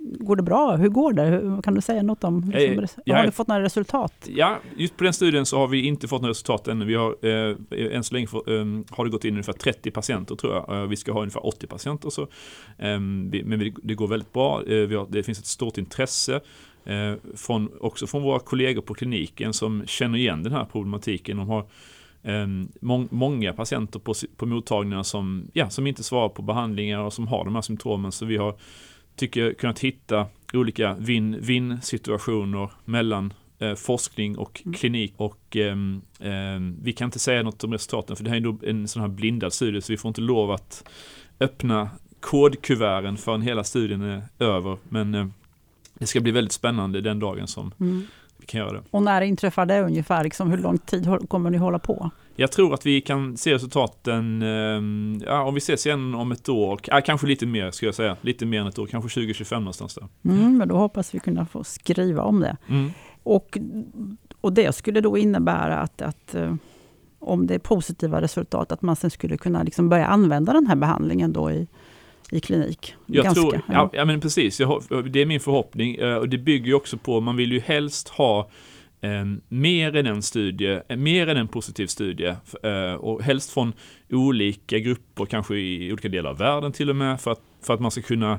går 0.00 0.36
det 0.36 0.42
bra? 0.42 0.76
Hur 0.76 0.88
går 0.88 1.12
det? 1.12 1.62
Kan 1.62 1.74
du 1.74 1.80
säga 1.80 2.02
något 2.02 2.24
om, 2.24 2.40
liksom, 2.54 2.84
eh, 2.84 2.90
ja, 3.04 3.16
har 3.16 3.24
du 3.24 3.30
fått 3.32 3.48
några 3.48 3.62
resultat? 3.62 4.28
Ja, 4.34 4.58
just 4.76 4.96
på 4.96 5.04
den 5.04 5.12
studien 5.12 5.46
så 5.46 5.58
har 5.58 5.68
vi 5.68 5.86
inte 5.86 6.08
fått 6.08 6.22
några 6.22 6.30
resultat 6.30 6.68
ännu. 6.68 6.84
Vi 6.84 6.94
har, 6.94 7.16
eh, 7.22 7.96
än 7.96 8.04
så 8.04 8.14
länge 8.14 8.26
för, 8.26 8.38
eh, 8.38 8.64
har 8.90 9.04
det 9.04 9.10
gått 9.10 9.24
in 9.24 9.34
ungefär 9.34 9.52
30 9.52 9.90
patienter 9.90 10.34
tror 10.34 10.54
jag. 10.54 10.82
Eh, 10.82 10.88
vi 10.88 10.96
ska 10.96 11.12
ha 11.12 11.20
ungefär 11.20 11.46
80 11.46 11.66
patienter. 11.66 12.10
Så. 12.10 12.22
Eh, 12.78 13.00
men 13.00 13.72
det 13.82 13.94
går 13.94 14.08
väldigt 14.08 14.32
bra. 14.32 14.62
Eh, 14.66 14.88
har, 14.88 15.06
det 15.10 15.22
finns 15.22 15.38
ett 15.38 15.46
stort 15.46 15.78
intresse. 15.78 16.40
Från, 17.36 17.70
också 17.80 18.06
från 18.06 18.22
våra 18.22 18.38
kollegor 18.38 18.82
på 18.82 18.94
kliniken 18.94 19.52
som 19.52 19.86
känner 19.86 20.18
igen 20.18 20.42
den 20.42 20.52
här 20.52 20.64
problematiken. 20.64 21.36
De 21.36 21.48
har 21.48 21.66
eh, 22.22 22.46
må 22.80 23.06
många 23.10 23.52
patienter 23.52 23.98
på, 23.98 24.14
på 24.36 24.46
mottagningarna 24.46 25.04
som, 25.04 25.50
ja, 25.52 25.70
som 25.70 25.86
inte 25.86 26.02
svarar 26.02 26.28
på 26.28 26.42
behandlingar 26.42 26.98
och 26.98 27.12
som 27.12 27.28
har 27.28 27.44
de 27.44 27.54
här 27.54 27.62
symptomen. 27.62 28.12
Så 28.12 28.26
vi 28.26 28.36
har, 28.36 28.54
tycker 29.20 29.54
kunnat 29.54 29.78
hitta 29.78 30.26
olika 30.52 30.94
vinn-vinn 30.94 31.82
situationer 31.82 32.70
mellan 32.84 33.32
eh, 33.58 33.74
forskning 33.74 34.38
och 34.38 34.62
mm. 34.64 34.74
klinik. 34.74 35.14
Och 35.16 35.56
eh, 35.56 35.76
eh, 36.20 36.60
vi 36.82 36.92
kan 36.92 37.04
inte 37.04 37.18
säga 37.18 37.42
något 37.42 37.64
om 37.64 37.72
resultaten 37.72 38.16
för 38.16 38.24
det 38.24 38.30
här 38.30 38.36
är 38.36 38.68
en 38.68 38.88
sån 38.88 39.02
här 39.02 39.08
blindad 39.08 39.52
studie 39.52 39.80
så 39.80 39.92
vi 39.92 39.96
får 39.96 40.08
inte 40.08 40.20
lov 40.20 40.50
att 40.50 40.88
öppna 41.40 41.90
kodkuverten 42.20 43.16
förrän 43.16 43.42
hela 43.42 43.64
studien 43.64 44.02
är 44.02 44.22
över. 44.38 44.78
Men 44.88 45.14
eh, 45.14 45.26
det 45.94 46.06
ska 46.06 46.20
bli 46.20 46.32
väldigt 46.32 46.52
spännande 46.52 47.00
den 47.00 47.18
dagen 47.18 47.46
som 47.46 47.72
mm. 47.80 48.02
vi 48.36 48.46
kan 48.46 48.60
göra 48.60 48.72
det. 48.72 48.82
Och 48.90 49.02
när 49.02 49.20
inträffar 49.20 49.66
det 49.66 49.80
ungefär? 49.80 50.24
Liksom, 50.24 50.50
hur 50.50 50.58
lång 50.58 50.78
tid 50.78 51.08
kommer 51.28 51.50
ni 51.50 51.58
hålla 51.58 51.78
på? 51.78 52.10
Jag 52.40 52.52
tror 52.52 52.74
att 52.74 52.86
vi 52.86 53.00
kan 53.00 53.36
se 53.36 53.54
resultaten, 53.54 54.42
eh, 54.42 55.26
ja, 55.26 55.42
om 55.42 55.54
vi 55.54 55.58
ses 55.58 55.86
igen 55.86 56.14
om 56.14 56.32
ett 56.32 56.48
år, 56.48 56.80
ja, 56.84 57.00
kanske 57.00 57.26
lite 57.26 57.46
mer 57.46 57.70
skulle 57.70 57.88
jag 57.88 57.94
säga, 57.94 58.16
lite 58.20 58.46
mer 58.46 58.60
än 58.60 58.66
ett 58.66 58.78
år, 58.78 58.86
kanske 58.86 59.08
2025 59.08 59.62
någonstans 59.62 59.94
där. 59.94 60.08
Mm, 60.24 60.58
men 60.58 60.68
då 60.68 60.76
hoppas 60.76 61.14
vi 61.14 61.18
kunna 61.18 61.46
få 61.46 61.64
skriva 61.64 62.22
om 62.22 62.40
det. 62.40 62.56
Mm. 62.68 62.90
Och, 63.22 63.58
och 64.40 64.52
det 64.52 64.74
skulle 64.74 65.00
då 65.00 65.18
innebära 65.18 65.78
att, 65.78 66.02
att 66.02 66.34
eh, 66.34 66.54
om 67.18 67.46
det 67.46 67.54
är 67.54 67.58
positiva 67.58 68.20
resultat, 68.20 68.72
att 68.72 68.82
man 68.82 68.96
sen 68.96 69.10
skulle 69.10 69.36
kunna 69.36 69.62
liksom 69.62 69.88
börja 69.88 70.06
använda 70.06 70.52
den 70.52 70.66
här 70.66 70.76
behandlingen 70.76 71.32
då 71.32 71.50
i, 71.50 71.66
i 72.30 72.40
klinik. 72.40 72.94
Jag 73.06 73.24
Ganska, 73.24 73.40
tror, 73.40 73.60
ja. 73.68 73.90
ja. 73.92 74.04
men 74.04 74.20
precis, 74.20 74.60
jag, 74.60 74.82
det 75.10 75.22
är 75.22 75.26
min 75.26 75.40
förhoppning 75.40 75.94
eh, 75.94 76.16
och 76.16 76.28
det 76.28 76.38
bygger 76.38 76.66
ju 76.66 76.74
också 76.74 76.98
på, 76.98 77.20
man 77.20 77.36
vill 77.36 77.52
ju 77.52 77.60
helst 77.60 78.08
ha 78.08 78.50
Eh, 79.02 79.24
mer 79.48 79.96
än 79.96 80.06
en 80.06 80.22
studie, 80.22 80.80
eh, 80.88 80.96
mer 80.96 81.26
än 81.26 81.36
en 81.36 81.48
positiv 81.48 81.86
studie 81.86 82.34
eh, 82.62 82.94
och 82.94 83.22
helst 83.22 83.50
från 83.50 83.72
olika 84.10 84.78
grupper, 84.78 85.26
kanske 85.26 85.56
i 85.56 85.92
olika 85.92 86.08
delar 86.08 86.30
av 86.30 86.38
världen 86.38 86.72
till 86.72 86.90
och 86.90 86.96
med, 86.96 87.20
för 87.20 87.30
att, 87.30 87.40
för 87.62 87.74
att 87.74 87.80
man 87.80 87.90
ska 87.90 88.02
kunna 88.02 88.38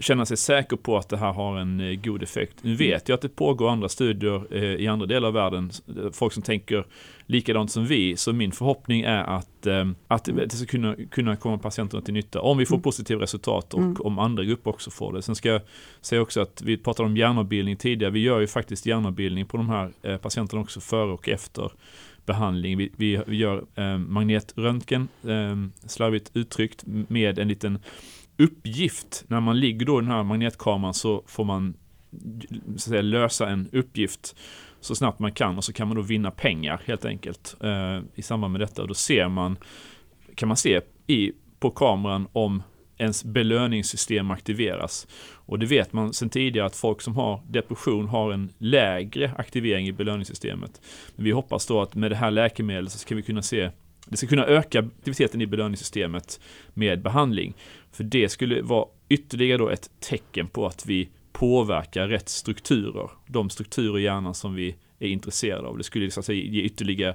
känna 0.00 0.26
sig 0.26 0.36
säker 0.36 0.76
på 0.76 0.96
att 0.96 1.08
det 1.08 1.16
här 1.16 1.32
har 1.32 1.58
en 1.58 1.80
eh, 1.80 1.94
god 1.94 2.22
effekt. 2.22 2.56
Nu 2.62 2.74
vet 2.74 3.08
jag 3.08 3.16
att 3.16 3.22
det 3.22 3.28
pågår 3.28 3.70
andra 3.70 3.88
studier 3.88 4.42
eh, 4.50 4.62
i 4.62 4.86
andra 4.86 5.06
delar 5.06 5.28
av 5.28 5.34
världen, 5.34 5.70
folk 6.12 6.32
som 6.32 6.42
tänker 6.42 6.86
likadant 7.26 7.70
som 7.70 7.86
vi, 7.86 8.16
så 8.16 8.32
min 8.32 8.52
förhoppning 8.52 9.00
är 9.00 9.24
att, 9.24 9.66
eh, 9.66 9.84
att 10.08 10.24
det 10.24 10.50
ska 10.50 10.66
kunna, 10.66 10.96
kunna 11.10 11.36
komma 11.36 11.58
patienterna 11.58 12.02
till 12.02 12.14
nytta 12.14 12.40
om 12.40 12.58
vi 12.58 12.66
får 12.66 12.74
mm. 12.74 12.82
positiva 12.82 13.22
resultat 13.22 13.74
och 13.74 13.80
mm. 13.80 13.96
om 14.00 14.18
andra 14.18 14.44
grupper 14.44 14.70
också 14.70 14.90
får 14.90 15.12
det. 15.12 15.22
Sen 15.22 15.34
ska 15.34 15.48
jag 15.48 15.62
säga 16.00 16.22
också 16.22 16.40
att 16.40 16.62
vi 16.62 16.76
pratade 16.76 17.08
om 17.08 17.16
hjärnavbildning 17.16 17.76
tidigare, 17.76 18.12
vi 18.12 18.20
gör 18.20 18.40
ju 18.40 18.46
faktiskt 18.46 18.86
hjärnavbildning 18.86 19.46
på 19.46 19.56
de 19.56 19.68
här 19.68 20.18
patienterna 20.18 20.62
också 20.62 20.80
före 20.80 21.12
och 21.12 21.28
efter 21.28 21.72
behandling. 22.26 22.78
Vi, 22.78 22.92
vi, 22.96 23.20
vi 23.26 23.36
gör 23.36 23.64
eh, 23.74 23.98
magnetröntgen, 23.98 25.08
eh, 25.22 25.86
slarvigt 25.86 26.30
uttryckt, 26.34 26.84
med 26.86 27.38
en 27.38 27.48
liten 27.48 27.78
uppgift. 28.38 29.24
När 29.28 29.40
man 29.40 29.60
ligger 29.60 29.86
då 29.86 29.98
i 29.98 30.02
den 30.02 30.10
här 30.10 30.22
magnetkameran 30.22 30.94
så 30.94 31.24
får 31.26 31.44
man 31.44 31.74
så 32.66 32.74
att 32.74 32.80
säga, 32.80 33.02
lösa 33.02 33.48
en 33.48 33.68
uppgift 33.72 34.36
så 34.80 34.94
snabbt 34.94 35.18
man 35.18 35.32
kan 35.32 35.56
och 35.56 35.64
så 35.64 35.72
kan 35.72 35.88
man 35.88 35.96
då 35.96 36.02
vinna 36.02 36.30
pengar 36.30 36.82
helt 36.86 37.04
enkelt 37.04 37.56
eh, 37.60 38.00
i 38.14 38.22
samband 38.22 38.52
med 38.52 38.60
detta. 38.60 38.82
Och 38.82 38.88
då 38.88 38.94
ser 38.94 39.28
man, 39.28 39.56
kan 40.34 40.48
man 40.48 40.56
se 40.56 40.80
i, 41.06 41.32
på 41.60 41.70
kameran 41.70 42.28
om 42.32 42.62
ens 42.98 43.24
belöningssystem 43.24 44.30
aktiveras. 44.30 45.06
Och 45.34 45.58
det 45.58 45.66
vet 45.66 45.92
man 45.92 46.12
sedan 46.12 46.30
tidigare 46.30 46.66
att 46.66 46.76
folk 46.76 47.00
som 47.00 47.16
har 47.16 47.40
depression 47.48 48.08
har 48.08 48.32
en 48.32 48.52
lägre 48.58 49.34
aktivering 49.38 49.86
i 49.86 49.92
belöningssystemet. 49.92 50.80
Men 51.16 51.24
vi 51.24 51.30
hoppas 51.30 51.66
då 51.66 51.82
att 51.82 51.94
med 51.94 52.10
det 52.10 52.16
här 52.16 52.30
läkemedlet 52.30 52.92
så 52.92 52.98
ska 52.98 53.14
vi 53.14 53.22
kunna 53.22 53.42
se 53.42 53.70
det 54.06 54.16
ska 54.16 54.26
kunna 54.26 54.46
öka 54.46 54.78
aktiviteten 54.78 55.40
i 55.40 55.46
belöningssystemet 55.46 56.40
med 56.74 57.02
behandling. 57.02 57.54
För 57.92 58.04
det 58.04 58.28
skulle 58.28 58.62
vara 58.62 58.86
ytterligare 59.08 59.58
då 59.58 59.68
ett 59.68 59.90
tecken 60.00 60.48
på 60.48 60.66
att 60.66 60.86
vi 60.86 61.08
påverkar 61.32 62.08
rätt 62.08 62.28
strukturer. 62.28 63.10
De 63.26 63.50
strukturer 63.50 63.98
i 63.98 64.02
hjärnan 64.02 64.34
som 64.34 64.54
vi 64.54 64.76
är 64.98 65.08
intresserade 65.08 65.68
av. 65.68 65.78
Det 65.78 65.84
skulle 65.84 66.10
säga, 66.10 66.42
ge 66.42 66.62
ytterligare, 66.62 67.14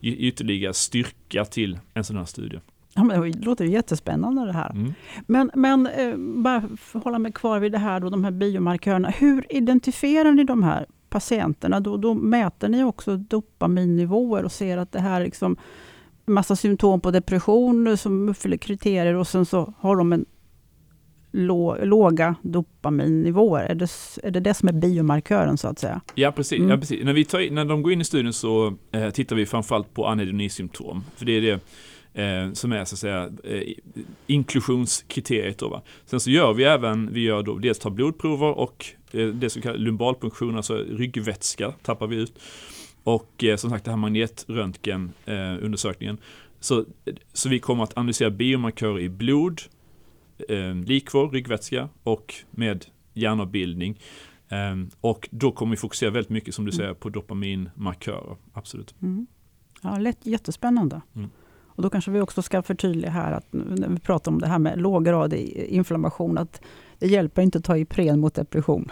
ge 0.00 0.12
ytterligare 0.12 0.74
styrka 0.74 1.44
till 1.44 1.78
en 1.94 2.04
sån 2.04 2.16
här 2.16 2.24
studie. 2.24 2.60
Ja, 2.94 3.04
men 3.04 3.32
det 3.32 3.44
låter 3.44 3.64
jättespännande 3.64 4.46
det 4.46 4.52
här. 4.52 4.70
Mm. 4.70 4.92
Men, 5.26 5.50
men 5.54 5.86
eh, 5.86 6.16
bara 6.16 6.68
för 6.76 6.98
att 6.98 7.04
hålla 7.04 7.18
mig 7.18 7.32
kvar 7.32 7.58
vid 7.58 7.72
det 7.72 7.78
här 7.78 8.00
då, 8.00 8.10
de 8.10 8.24
här 8.24 8.30
biomarkörerna. 8.30 9.10
Hur 9.10 9.46
identifierar 9.52 10.32
ni 10.32 10.44
de 10.44 10.62
här 10.62 10.86
patienterna? 11.08 11.80
Då, 11.80 11.96
då 11.96 12.14
mäter 12.14 12.68
ni 12.68 12.84
också 12.84 13.16
dopaminnivåer 13.16 14.44
och 14.44 14.52
ser 14.52 14.78
att 14.78 14.92
det 14.92 15.00
här 15.00 15.24
liksom 15.24 15.56
massa 16.26 16.56
symptom 16.56 17.00
på 17.00 17.10
depression 17.10 17.96
som 17.96 18.28
uppfyller 18.28 18.56
kriterier 18.56 19.14
och 19.14 19.28
sen 19.28 19.46
så 19.46 19.74
har 19.78 19.96
de 19.96 20.12
en 20.12 20.24
lå, 21.36 21.84
låga 21.84 22.34
dopaminnivåer. 22.42 23.64
Är 23.64 23.74
det, 23.74 23.90
är 24.22 24.30
det 24.30 24.40
det 24.40 24.54
som 24.54 24.68
är 24.68 24.72
biomarkören 24.72 25.58
så 25.58 25.68
att 25.68 25.78
säga? 25.78 26.00
Ja, 26.14 26.32
precis. 26.32 26.58
Mm. 26.58 26.70
Ja, 26.70 26.76
precis. 26.76 27.04
När, 27.04 27.12
vi 27.12 27.24
tar, 27.24 27.50
när 27.50 27.64
de 27.64 27.82
går 27.82 27.92
in 27.92 28.00
i 28.00 28.04
studien 28.04 28.32
så 28.32 28.74
eh, 28.92 29.10
tittar 29.10 29.36
vi 29.36 29.46
framförallt 29.46 29.94
på 29.94 30.06
anhedonisymptom. 30.06 31.04
För 31.16 31.26
det 31.26 31.32
är 31.32 31.42
det 31.42 31.60
eh, 32.22 32.52
som 32.52 32.72
är 32.72 32.84
så 32.84 32.94
att 32.94 32.98
säga 32.98 33.30
eh, 33.44 33.62
inklusionskriteriet. 34.26 35.58
Då, 35.58 35.68
va? 35.68 35.82
Sen 36.06 36.20
så 36.20 36.30
gör 36.30 36.52
vi 36.52 36.64
även, 36.64 37.12
vi 37.12 37.20
gör 37.20 37.42
då 37.42 37.58
dels 37.58 37.78
tar 37.78 37.90
blodprover 37.90 38.58
och 38.58 38.86
eh, 39.12 39.26
det 39.26 39.50
som 39.50 39.62
kallas 39.62 39.80
lumbalpunktion, 39.80 40.56
alltså 40.56 40.76
ryggvätska 40.76 41.72
tappar 41.82 42.06
vi 42.06 42.16
ut. 42.16 42.38
Och 43.06 43.44
eh, 43.44 43.56
som 43.56 43.70
sagt 43.70 43.84
det 43.84 43.90
här 43.90 43.98
magnetröntgen 43.98 45.12
eh. 45.24 46.14
Så, 46.60 46.84
så 47.32 47.48
vi 47.48 47.58
kommer 47.58 47.84
att 47.84 47.96
analysera 47.96 48.30
biomarkörer 48.30 49.00
i 49.00 49.08
blod, 49.08 49.60
eh, 50.48 50.74
likvår, 50.74 51.30
ryggvätska 51.30 51.88
och 52.02 52.34
med 52.50 52.84
hjärnavbildning. 53.14 54.00
Eh, 54.48 54.76
och 55.00 55.28
då 55.32 55.52
kommer 55.52 55.70
vi 55.70 55.76
fokusera 55.76 56.10
väldigt 56.10 56.30
mycket 56.30 56.54
som 56.54 56.64
du 56.64 56.70
mm. 56.70 56.78
säger 56.78 56.94
på 56.94 57.08
dopaminmarkörer. 57.08 58.36
Absolut. 58.52 58.94
Mm. 59.02 59.26
Ja, 59.82 59.98
lätt, 59.98 60.26
jättespännande. 60.26 61.00
Mm. 61.14 61.30
Och 61.66 61.82
då 61.82 61.90
kanske 61.90 62.10
vi 62.10 62.20
också 62.20 62.42
ska 62.42 62.62
förtydliga 62.62 63.10
här 63.10 63.32
att 63.32 63.46
när 63.52 63.88
vi 63.88 63.98
pratar 63.98 64.32
om 64.32 64.38
det 64.38 64.46
här 64.46 64.58
med 64.58 64.80
låggradig 64.80 65.48
inflammation, 65.68 66.38
att 66.38 66.60
det 66.98 67.06
hjälper 67.06 67.42
inte 67.42 67.58
att 67.58 67.64
ta 67.64 67.78
Ipren 67.78 68.20
mot 68.20 68.34
depression. 68.34 68.88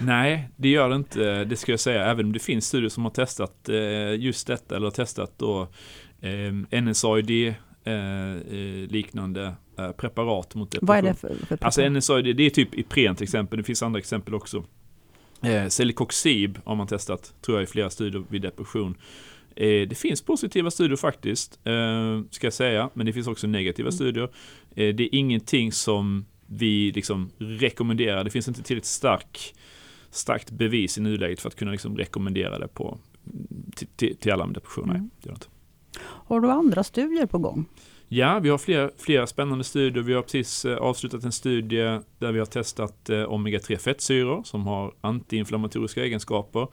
Nej, 0.00 0.48
det 0.56 0.68
gör 0.68 0.88
det 0.88 0.96
inte. 0.96 1.44
Det 1.44 1.56
ska 1.56 1.72
jag 1.72 1.80
säga. 1.80 2.04
Även 2.04 2.26
om 2.26 2.32
det 2.32 2.38
finns 2.38 2.66
studier 2.66 2.88
som 2.88 3.04
har 3.04 3.10
testat 3.10 3.68
eh, 3.68 4.14
just 4.14 4.46
detta 4.46 4.76
eller 4.76 4.90
testat 4.90 5.32
då 5.36 5.68
eh, 6.20 6.80
NSAID 6.82 7.54
eh, 7.84 7.94
liknande 8.88 9.54
preparat 9.96 10.54
mot 10.54 10.70
depression. 10.70 10.86
Vad 10.86 10.98
är 10.98 11.02
det 11.02 11.14
för, 11.14 11.28
för 11.28 11.36
preparat? 11.36 11.64
Alltså 11.64 11.88
NSAID, 11.88 12.36
det 12.36 12.46
är 12.46 12.50
typ 12.50 12.74
Ipren 12.74 13.16
till 13.16 13.24
exempel. 13.24 13.58
Det 13.58 13.64
finns 13.64 13.82
andra 13.82 13.98
exempel 13.98 14.34
också. 14.34 14.64
Celecoxib 15.68 16.58
har 16.64 16.74
man 16.74 16.86
testat, 16.86 17.34
tror 17.40 17.58
jag, 17.58 17.62
i 17.62 17.66
flera 17.66 17.90
studier 17.90 18.24
vid 18.28 18.42
depression. 18.42 18.94
Det 19.54 19.98
finns 19.98 20.22
positiva 20.22 20.70
studier 20.70 20.96
faktiskt, 20.96 21.60
ska 22.30 22.46
jag 22.46 22.52
säga, 22.52 22.90
men 22.94 23.06
det 23.06 23.12
finns 23.12 23.26
också 23.26 23.46
negativa 23.46 23.88
mm. 23.88 23.92
studier. 23.92 24.28
Det 24.74 25.04
är 25.04 25.14
ingenting 25.14 25.72
som 25.72 26.24
vi 26.46 26.92
liksom 26.94 27.30
rekommenderar. 27.38 28.24
Det 28.24 28.30
finns 28.30 28.48
inte 28.48 28.62
tillräckligt 28.62 28.86
stark 28.86 29.54
starkt 30.14 30.50
bevis 30.50 30.98
i 30.98 31.00
nuläget 31.00 31.40
för 31.40 31.48
att 31.48 31.56
kunna 31.56 31.70
liksom 31.70 31.96
rekommendera 31.96 32.58
det 32.58 32.68
på, 32.68 32.98
till, 33.76 33.88
till, 33.96 34.16
till 34.16 34.32
alla 34.32 34.46
med 34.46 34.54
depressioner. 34.54 34.94
Mm. 34.94 35.10
Har 36.00 36.40
du 36.40 36.50
andra 36.50 36.84
studier 36.84 37.26
på 37.26 37.38
gång? 37.38 37.66
Ja, 38.08 38.38
vi 38.38 38.48
har 38.48 38.58
flera, 38.58 38.90
flera 38.98 39.26
spännande 39.26 39.64
studier. 39.64 40.02
Vi 40.02 40.14
har 40.14 40.22
precis 40.22 40.64
eh, 40.64 40.76
avslutat 40.76 41.24
en 41.24 41.32
studie 41.32 42.00
där 42.18 42.32
vi 42.32 42.38
har 42.38 42.46
testat 42.46 43.10
eh, 43.10 43.16
omega-3 43.16 43.76
fettsyror 43.76 44.42
som 44.42 44.66
har 44.66 44.94
antiinflammatoriska 45.00 46.04
egenskaper. 46.04 46.66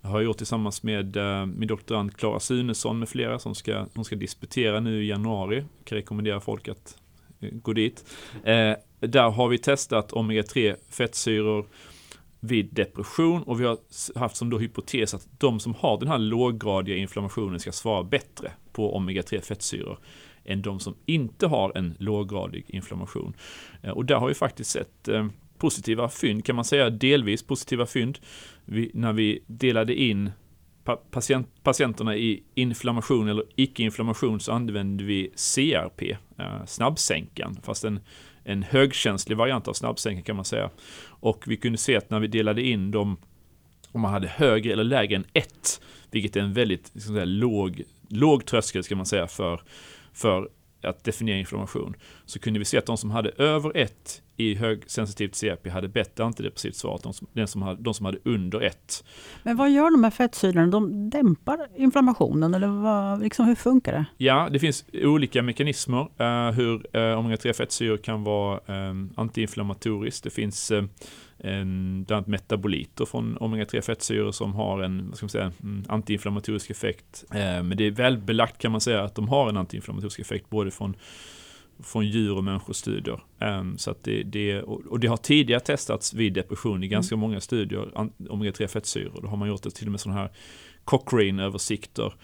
Jag 0.00 0.08
har 0.08 0.20
gjort 0.20 0.36
tillsammans 0.36 0.82
med 0.82 1.16
eh, 1.16 1.46
min 1.46 1.68
doktorand 1.68 2.16
Klara 2.16 2.40
Sunesson 2.40 2.98
med 2.98 3.08
flera 3.08 3.38
som 3.38 3.54
ska, 3.54 3.86
som 3.94 4.04
ska 4.04 4.16
disputera 4.16 4.80
nu 4.80 5.04
i 5.04 5.08
januari. 5.08 5.56
Jag 5.56 5.84
kan 5.84 5.96
rekommendera 5.96 6.40
folk 6.40 6.68
att 6.68 6.96
gå 7.40 7.72
dit. 7.72 8.04
där 9.00 9.30
har 9.30 9.48
vi 9.48 9.58
testat 9.58 10.12
omega-3 10.12 10.76
fettsyror 10.90 11.66
vid 12.44 12.74
depression 12.74 13.42
och 13.42 13.60
vi 13.60 13.64
har 13.64 13.78
haft 14.18 14.36
som 14.36 14.50
då 14.50 14.58
hypotes 14.58 15.14
att 15.14 15.28
de 15.38 15.60
som 15.60 15.74
har 15.74 15.98
den 15.98 16.08
här 16.08 16.18
låggradiga 16.18 16.96
inflammationen 16.96 17.60
ska 17.60 17.72
svara 17.72 18.04
bättre 18.04 18.52
på 18.72 18.98
omega-3 18.98 19.40
fettsyror 19.40 19.98
än 20.44 20.62
de 20.62 20.80
som 20.80 20.94
inte 21.06 21.46
har 21.46 21.72
en 21.74 21.94
låggradig 21.98 22.64
inflammation. 22.68 23.36
Eh, 23.82 23.90
och 23.90 24.04
där 24.04 24.16
har 24.16 24.28
vi 24.28 24.34
faktiskt 24.34 24.70
sett 24.70 25.08
eh, 25.08 25.26
positiva 25.58 26.08
fynd, 26.08 26.44
kan 26.44 26.56
man 26.56 26.64
säga 26.64 26.90
delvis 26.90 27.42
positiva 27.42 27.86
fynd. 27.86 28.18
Vi, 28.64 28.90
när 28.94 29.12
vi 29.12 29.42
delade 29.46 29.94
in 29.94 30.30
patient, 31.10 31.48
patienterna 31.62 32.16
i 32.16 32.42
inflammation 32.54 33.28
eller 33.28 33.44
icke-inflammation 33.56 34.40
så 34.40 34.52
använde 34.52 35.04
vi 35.04 35.30
CRP, 35.54 36.16
eh, 36.38 36.64
snabbsänkan, 36.66 37.56
fast 37.62 37.84
en 37.84 38.00
en 38.44 38.62
högkänslig 38.62 39.36
variant 39.36 39.68
av 39.68 39.72
snabbsänkning 39.72 40.24
kan 40.24 40.36
man 40.36 40.44
säga. 40.44 40.70
Och 41.06 41.44
vi 41.46 41.56
kunde 41.56 41.78
se 41.78 41.96
att 41.96 42.10
när 42.10 42.20
vi 42.20 42.26
delade 42.26 42.62
in 42.62 42.90
dem 42.90 43.16
om 43.92 44.00
man 44.00 44.12
hade 44.12 44.28
högre 44.28 44.72
eller 44.72 44.84
lägre 44.84 45.16
än 45.16 45.24
1, 45.32 45.80
vilket 46.10 46.36
är 46.36 46.40
en 46.40 46.52
väldigt 46.52 46.90
liksom, 46.94 47.14
låg, 47.16 47.82
låg 48.08 48.46
tröskel 48.46 48.84
ska 48.84 48.96
man 48.96 49.06
säga 49.06 49.26
för, 49.26 49.62
för 50.12 50.48
att 50.84 51.04
definiera 51.04 51.38
inflammation, 51.38 51.96
så 52.26 52.38
kunde 52.38 52.58
vi 52.58 52.64
se 52.64 52.78
att 52.78 52.86
de 52.86 52.96
som 52.96 53.10
hade 53.10 53.30
över 53.30 53.76
1 53.76 54.22
i 54.36 54.54
högsensitivt 54.54 55.40
CRP 55.40 55.68
hade 55.68 55.88
bättre 55.88 56.24
antidepressivt 56.24 56.76
svar 56.76 57.00
än 57.04 57.12
de, 57.32 57.46
som 57.46 57.62
hade, 57.62 57.82
de 57.82 57.94
som 57.94 58.06
hade 58.06 58.18
under 58.24 58.60
1. 58.60 59.04
Men 59.42 59.56
vad 59.56 59.70
gör 59.70 59.90
de 59.90 60.04
här 60.04 60.10
fettsyrorna? 60.10 60.66
De 60.66 61.10
dämpar 61.10 61.68
inflammationen 61.76 62.54
eller 62.54 62.68
vad, 62.68 63.22
liksom, 63.22 63.46
hur 63.46 63.54
funkar 63.54 63.92
det? 63.92 64.04
Ja, 64.16 64.48
det 64.52 64.58
finns 64.58 64.84
olika 64.92 65.42
mekanismer 65.42 66.00
uh, 66.00 66.52
hur 66.54 66.74
uh, 66.74 67.18
omega-3 67.18 67.52
fettsyror 67.52 67.96
kan 67.96 68.24
vara 68.24 68.60
um, 68.90 69.12
antiinflammatoriskt. 69.16 70.24
Det 70.24 70.30
finns 70.30 70.70
uh, 70.70 70.84
bland 71.44 72.10
annat 72.10 72.26
metaboliter 72.26 73.04
från 73.04 73.38
omega-3 73.38 73.80
fettsyror 73.80 74.32
som 74.32 74.54
har 74.54 74.82
en 74.82 75.08
vad 75.08 75.16
ska 75.16 75.24
man 75.24 75.30
säga, 75.30 75.52
antiinflammatorisk 75.88 76.70
effekt. 76.70 77.24
Men 77.30 77.76
det 77.76 77.84
är 77.84 77.90
väl 77.90 78.18
belagt 78.18 78.58
kan 78.58 78.72
man 78.72 78.80
säga 78.80 79.02
att 79.02 79.14
de 79.14 79.28
har 79.28 79.48
en 79.48 79.56
antiinflammatorisk 79.56 80.18
effekt 80.18 80.50
både 80.50 80.70
från 80.70 80.96
från 81.82 82.06
djur 82.06 82.36
och 82.36 82.44
människostudier. 82.44 83.20
Um, 83.40 83.78
så 83.78 83.90
att 83.90 84.04
det, 84.04 84.22
det, 84.22 84.62
och 84.62 85.00
det 85.00 85.06
har 85.06 85.16
tidigare 85.16 85.60
testats 85.60 86.14
vid 86.14 86.32
depression 86.32 86.84
i 86.84 86.88
ganska 86.88 87.14
mm. 87.14 87.20
många 87.20 87.40
studier, 87.40 87.88
omega-3 88.18 88.66
fettsyror. 88.66 89.20
Då 89.22 89.28
har 89.28 89.36
man 89.36 89.48
gjort 89.48 89.62
det 89.62 89.70
till 89.70 89.86
och 89.86 89.90
med 89.90 90.00
sådana 90.00 90.20
här 90.20 90.30
Cochrane-översikter 90.84 92.14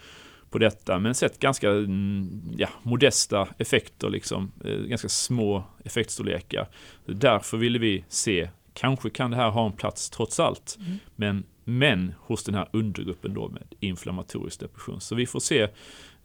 på 0.50 0.58
detta, 0.58 0.98
men 0.98 1.14
sett 1.14 1.38
ganska 1.38 1.70
mm, 1.70 2.42
ja, 2.56 2.68
modesta 2.82 3.48
effekter, 3.58 4.10
liksom, 4.10 4.52
eh, 4.64 4.74
ganska 4.74 5.08
små 5.08 5.64
effektstorlekar. 5.84 6.68
Därför 7.06 7.56
ville 7.56 7.78
vi 7.78 8.04
se, 8.08 8.50
kanske 8.74 9.10
kan 9.10 9.30
det 9.30 9.36
här 9.36 9.50
ha 9.50 9.66
en 9.66 9.72
plats 9.72 10.10
trots 10.10 10.40
allt, 10.40 10.78
mm. 10.80 10.98
men, 11.16 11.44
men 11.64 12.14
hos 12.18 12.44
den 12.44 12.54
här 12.54 12.68
undergruppen 12.72 13.34
då 13.34 13.48
med 13.48 13.62
inflammatorisk 13.80 14.60
depression. 14.60 15.00
Så 15.00 15.14
vi 15.14 15.26
får 15.26 15.40
se 15.40 15.68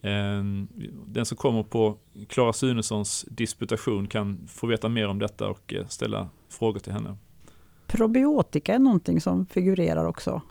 Ehm, 0.05 0.67
den 1.08 1.25
som 1.25 1.38
kommer 1.38 1.63
på 1.63 1.97
Klara 2.29 2.53
Sunessons 2.53 3.25
disputation 3.29 4.08
kan 4.08 4.47
få 4.47 4.67
veta 4.67 4.89
mer 4.89 5.08
om 5.08 5.19
detta 5.19 5.47
och 5.47 5.73
eh, 5.73 5.88
ställa 5.88 6.29
frågor 6.49 6.79
till 6.79 6.93
henne. 6.93 7.17
Probiotika 7.88 8.73
är 8.73 8.79
någonting 8.79 9.21
som 9.21 9.45
figurerar 9.45 10.05
också. 10.05 10.41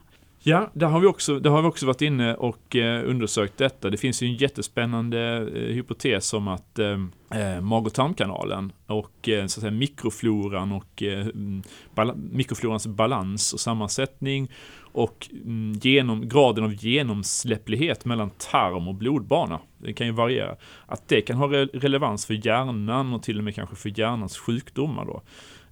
Ja, 0.46 0.70
där 0.74 0.86
har 0.86 1.00
vi 1.00 1.06
också, 1.06 1.38
där 1.38 1.50
har 1.50 1.62
vi 1.62 1.68
också 1.68 1.86
varit 1.86 2.02
inne 2.02 2.34
och 2.34 2.76
eh, 2.76 3.08
undersökt 3.08 3.58
detta. 3.58 3.90
Det 3.90 3.96
finns 3.96 4.22
ju 4.22 4.26
en 4.26 4.34
jättespännande 4.34 5.36
eh, 5.36 5.74
hypotes 5.74 6.32
om 6.34 6.48
att 6.48 6.78
eh, 6.78 6.98
eh 7.30 7.60
mag 7.60 7.86
och 7.86 7.94
tarmkanalen 7.94 8.72
och 8.86 9.28
eh, 9.28 9.46
så 9.46 9.58
att 9.58 9.60
säga, 9.60 9.70
mikrofloran 9.70 10.72
och 10.72 11.02
eh, 11.02 11.20
mm, 11.20 11.62
bal 11.94 12.16
mikroflorans 12.16 12.86
balans 12.86 13.52
och 13.52 13.60
sammansättning 13.60 14.50
och 14.92 15.28
mm, 15.32 15.72
genom, 15.82 16.28
graden 16.28 16.64
av 16.64 16.74
genomsläpplighet 16.74 18.04
mellan 18.04 18.30
tarm 18.30 18.88
och 18.88 18.94
blodbana, 18.94 19.60
det 19.78 19.92
kan 19.92 20.06
ju 20.06 20.12
variera, 20.12 20.56
att 20.86 21.08
det 21.08 21.20
kan 21.20 21.36
ha 21.36 21.46
re 21.46 21.64
relevans 21.64 22.26
för 22.26 22.46
hjärnan 22.46 23.12
och 23.12 23.22
till 23.22 23.38
och 23.38 23.44
med 23.44 23.54
kanske 23.54 23.76
för 23.76 23.98
hjärnans 23.98 24.38
sjukdomar. 24.38 25.04
Då. 25.04 25.22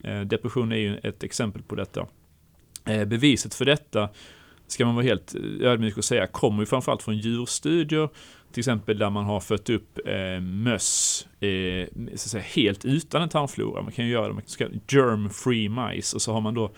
Eh, 0.09 0.21
depression 0.21 0.73
är 0.73 0.77
ju 0.77 0.97
ett 0.97 1.23
exempel 1.23 1.63
på 1.63 1.75
detta. 1.75 2.07
Eh, 2.85 3.05
beviset 3.05 3.55
för 3.55 3.65
detta, 3.65 4.09
ska 4.73 4.87
man 4.87 4.95
vara 4.95 5.05
helt 5.05 5.35
eh, 5.35 5.71
ödmjuk 5.71 5.97
och 5.97 6.05
säga, 6.05 6.27
kommer 6.27 6.63
ju 6.63 6.67
framförallt 6.67 7.03
från 7.03 7.17
djurstudier, 7.17 8.09
till 8.53 8.61
exempel 8.61 8.99
där 8.99 9.11
man 9.11 9.25
har 9.25 9.41
fött 9.41 9.71
upp 9.71 9.99
eh, 10.07 10.41
möss 10.41 11.27
eh, 11.41 11.87
så 12.09 12.13
att 12.15 12.21
säga, 12.21 12.43
helt 12.43 12.85
utan 12.85 13.23
en 13.23 13.29
tarmflora. 13.29 13.83
Man 13.83 13.93
kan 13.93 14.05
ju 14.05 14.11
göra 14.11 14.29
det 14.29 14.35
med 14.35 14.45
germ-free 14.89 15.69
mice 15.69 16.17
och 16.17 16.23
så 16.23 16.33
har 16.33 16.41
man 16.41 16.55
då 16.55 16.71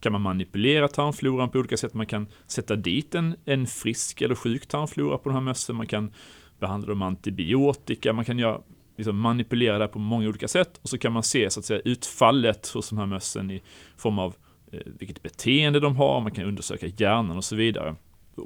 kan 0.00 0.12
man 0.12 0.20
manipulera 0.20 0.88
tarmfloran 0.88 1.50
på 1.50 1.58
olika 1.58 1.76
sätt. 1.76 1.94
Man 1.94 2.06
kan 2.06 2.26
sätta 2.46 2.76
dit 2.76 3.14
en, 3.14 3.36
en 3.44 3.66
frisk 3.66 4.20
eller 4.22 4.34
sjuk 4.34 4.66
tarmflora 4.66 5.18
på 5.18 5.28
de 5.28 5.34
här 5.34 5.40
mössen. 5.40 5.76
Man 5.76 5.86
kan 5.86 6.12
behandla 6.60 6.88
dem 6.88 6.98
med 6.98 7.08
antibiotika. 7.08 8.12
Man 8.12 8.24
kan 8.24 8.38
göra, 8.38 8.60
liksom 8.96 9.18
manipulera 9.18 9.78
det 9.78 9.88
på 9.88 9.98
många 9.98 10.28
olika 10.28 10.48
sätt. 10.48 10.80
Och 10.82 10.88
så 10.88 10.98
kan 10.98 11.12
man 11.12 11.22
se 11.22 11.50
så 11.50 11.60
att 11.60 11.66
säga, 11.66 11.80
utfallet 11.84 12.68
hos 12.68 12.88
de 12.88 12.98
här 12.98 13.06
mössen 13.06 13.50
i 13.50 13.62
form 13.96 14.18
av 14.18 14.34
Eh, 14.72 14.80
vilket 14.98 15.22
beteende 15.22 15.80
de 15.80 15.96
har. 15.96 16.20
Man 16.20 16.32
kan 16.32 16.44
undersöka 16.44 16.86
hjärnan 16.86 17.36
och 17.36 17.44
så 17.44 17.56
vidare. 17.56 17.94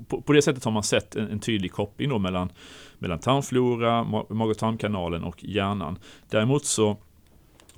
På, 0.09 0.23
på 0.23 0.33
det 0.33 0.43
sättet 0.43 0.65
har 0.65 0.73
man 0.73 0.83
sett 0.83 1.17
en, 1.17 1.31
en 1.31 1.41
tydlig 1.41 1.73
koppling 1.73 2.09
då 2.09 2.19
mellan, 2.19 2.53
mellan 2.99 3.19
tarmflora, 3.19 4.05
mag 4.05 4.51
och 4.51 4.59
tarmkanalen 4.59 5.25
och 5.25 5.45
hjärnan. 5.45 5.99
Däremot 6.31 6.65
så 6.65 6.97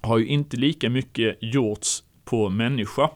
har 0.00 0.18
ju 0.18 0.26
inte 0.26 0.56
lika 0.56 0.90
mycket 0.90 1.38
gjorts 1.40 2.04
på 2.24 2.48
människa. 2.48 3.10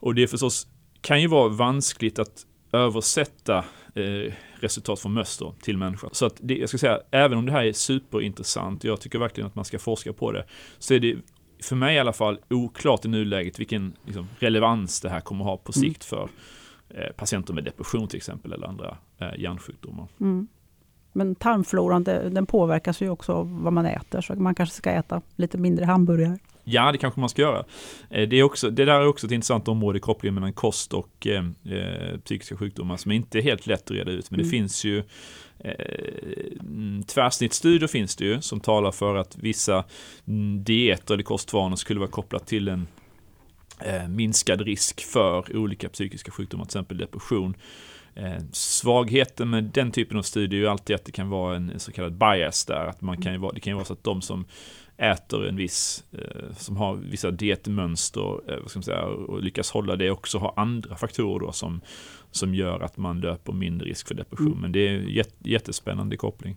Och 0.00 0.14
det 0.14 0.22
är 0.22 0.26
förstås, 0.26 0.66
kan 1.00 1.20
ju 1.20 1.26
vara 1.26 1.48
vanskligt 1.48 2.18
att 2.18 2.46
översätta 2.72 3.64
eh, 3.94 4.32
resultat 4.54 5.00
från 5.00 5.12
möss 5.12 5.42
till 5.62 5.78
människa. 5.78 6.08
Så 6.12 6.26
att 6.26 6.36
det, 6.40 6.58
jag 6.58 6.68
ska 6.68 6.78
säga, 6.78 7.00
även 7.10 7.38
om 7.38 7.46
det 7.46 7.52
här 7.52 7.64
är 7.64 7.72
superintressant, 7.72 8.84
jag 8.84 9.00
tycker 9.00 9.18
verkligen 9.18 9.46
att 9.46 9.54
man 9.54 9.64
ska 9.64 9.78
forska 9.78 10.12
på 10.12 10.32
det, 10.32 10.44
så 10.78 10.94
är 10.94 11.00
det 11.00 11.16
för 11.62 11.76
mig 11.76 11.96
i 11.96 11.98
alla 11.98 12.12
fall 12.12 12.38
oklart 12.50 13.04
i 13.04 13.08
nuläget 13.08 13.60
vilken 13.60 13.92
liksom, 14.04 14.28
relevans 14.38 15.00
det 15.00 15.08
här 15.08 15.20
kommer 15.20 15.44
ha 15.44 15.56
på 15.56 15.72
mm. 15.76 15.88
sikt 15.88 16.04
för 16.04 16.28
eh, 16.88 17.12
patienter 17.16 17.54
med 17.54 17.64
depression 17.64 18.08
till 18.08 18.16
exempel 18.16 18.52
eller 18.52 18.66
andra 18.66 18.96
eh, 19.18 19.40
hjärnsjukdomar. 19.40 20.06
Mm. 20.20 20.48
Men 21.12 21.34
tarmfloran 21.34 22.04
den 22.04 22.46
påverkas 22.46 23.00
ju 23.00 23.10
också 23.10 23.32
av 23.32 23.62
vad 23.62 23.72
man 23.72 23.86
äter, 23.86 24.20
så 24.20 24.34
man 24.34 24.54
kanske 24.54 24.74
ska 24.76 24.90
äta 24.90 25.22
lite 25.36 25.58
mindre 25.58 25.84
hamburgare. 25.84 26.38
Ja, 26.70 26.92
det 26.92 26.98
kanske 26.98 27.20
man 27.20 27.28
ska 27.28 27.42
göra. 27.42 27.64
Eh, 28.10 28.28
det, 28.28 28.36
är 28.36 28.42
också, 28.42 28.70
det 28.70 28.84
där 28.84 29.00
är 29.00 29.06
också 29.06 29.26
ett 29.26 29.32
intressant 29.32 29.68
område, 29.68 29.98
kopplingen 30.00 30.34
mellan 30.34 30.52
kost 30.52 30.94
och 30.94 31.26
eh, 31.26 31.44
eh, 31.74 32.18
psykiska 32.24 32.56
sjukdomar, 32.56 32.96
som 32.96 33.12
inte 33.12 33.38
är 33.38 33.42
helt 33.42 33.66
lätt 33.66 33.84
att 33.84 33.90
reda 33.90 34.10
ut. 34.10 34.30
Men 34.30 34.40
mm. 34.40 34.46
det 34.46 34.50
finns 34.50 34.84
ju 34.84 35.02
Eh, 35.60 36.60
mm, 36.60 37.02
tvärsnittsstudier 37.02 37.88
finns 37.88 38.16
det 38.16 38.24
ju, 38.24 38.40
som 38.40 38.60
talar 38.60 38.92
för 38.92 39.14
att 39.14 39.36
vissa 39.36 39.84
mm, 40.26 40.64
dieter 40.64 41.14
eller 41.14 41.24
kostvanor 41.24 41.76
skulle 41.76 42.00
vara 42.00 42.10
kopplat 42.10 42.46
till 42.46 42.68
en 42.68 42.86
eh, 43.80 44.08
minskad 44.08 44.60
risk 44.60 45.04
för 45.04 45.56
olika 45.56 45.88
psykiska 45.88 46.30
sjukdomar, 46.30 46.64
till 46.64 46.68
exempel 46.68 46.98
depression. 46.98 47.54
Eh, 48.14 48.42
svagheten 48.52 49.50
med 49.50 49.64
den 49.64 49.92
typen 49.92 50.18
av 50.18 50.22
studier 50.22 50.60
är 50.60 50.64
ju 50.64 50.68
alltid 50.68 50.96
att 50.96 51.04
det 51.04 51.12
kan 51.12 51.28
vara 51.28 51.56
en 51.56 51.80
så 51.80 51.92
kallad 51.92 52.18
bias 52.18 52.64
där. 52.64 52.86
Att 52.86 53.00
man 53.00 53.22
kan 53.22 53.32
ju 53.32 53.38
vara, 53.38 53.52
det 53.52 53.60
kan 53.60 53.70
ju 53.70 53.74
vara 53.74 53.84
så 53.84 53.92
att 53.92 54.04
de 54.04 54.22
som 54.22 54.44
äter 54.98 55.48
en 55.48 55.56
viss, 55.56 56.04
eh, 56.12 56.52
som 56.56 56.76
har 56.76 56.94
vissa 56.94 57.30
dietmönster 57.30 58.50
eh, 58.50 58.60
vad 58.60 58.70
ska 58.70 58.78
man 58.78 58.84
säga, 58.84 59.04
och 59.04 59.42
lyckas 59.42 59.70
hålla 59.70 59.96
det 59.96 60.10
också 60.10 60.38
har 60.38 60.52
andra 60.56 60.96
faktorer 60.96 61.46
då 61.46 61.52
som, 61.52 61.80
som 62.30 62.54
gör 62.54 62.80
att 62.80 62.96
man 62.96 63.20
löper 63.20 63.52
mindre 63.52 63.88
risk 63.88 64.08
för 64.08 64.14
depression. 64.14 64.46
Mm. 64.46 64.60
Men 64.60 64.72
det 64.72 64.88
är 64.88 64.98
en 64.98 65.24
jättespännande 65.38 66.16
koppling. 66.16 66.56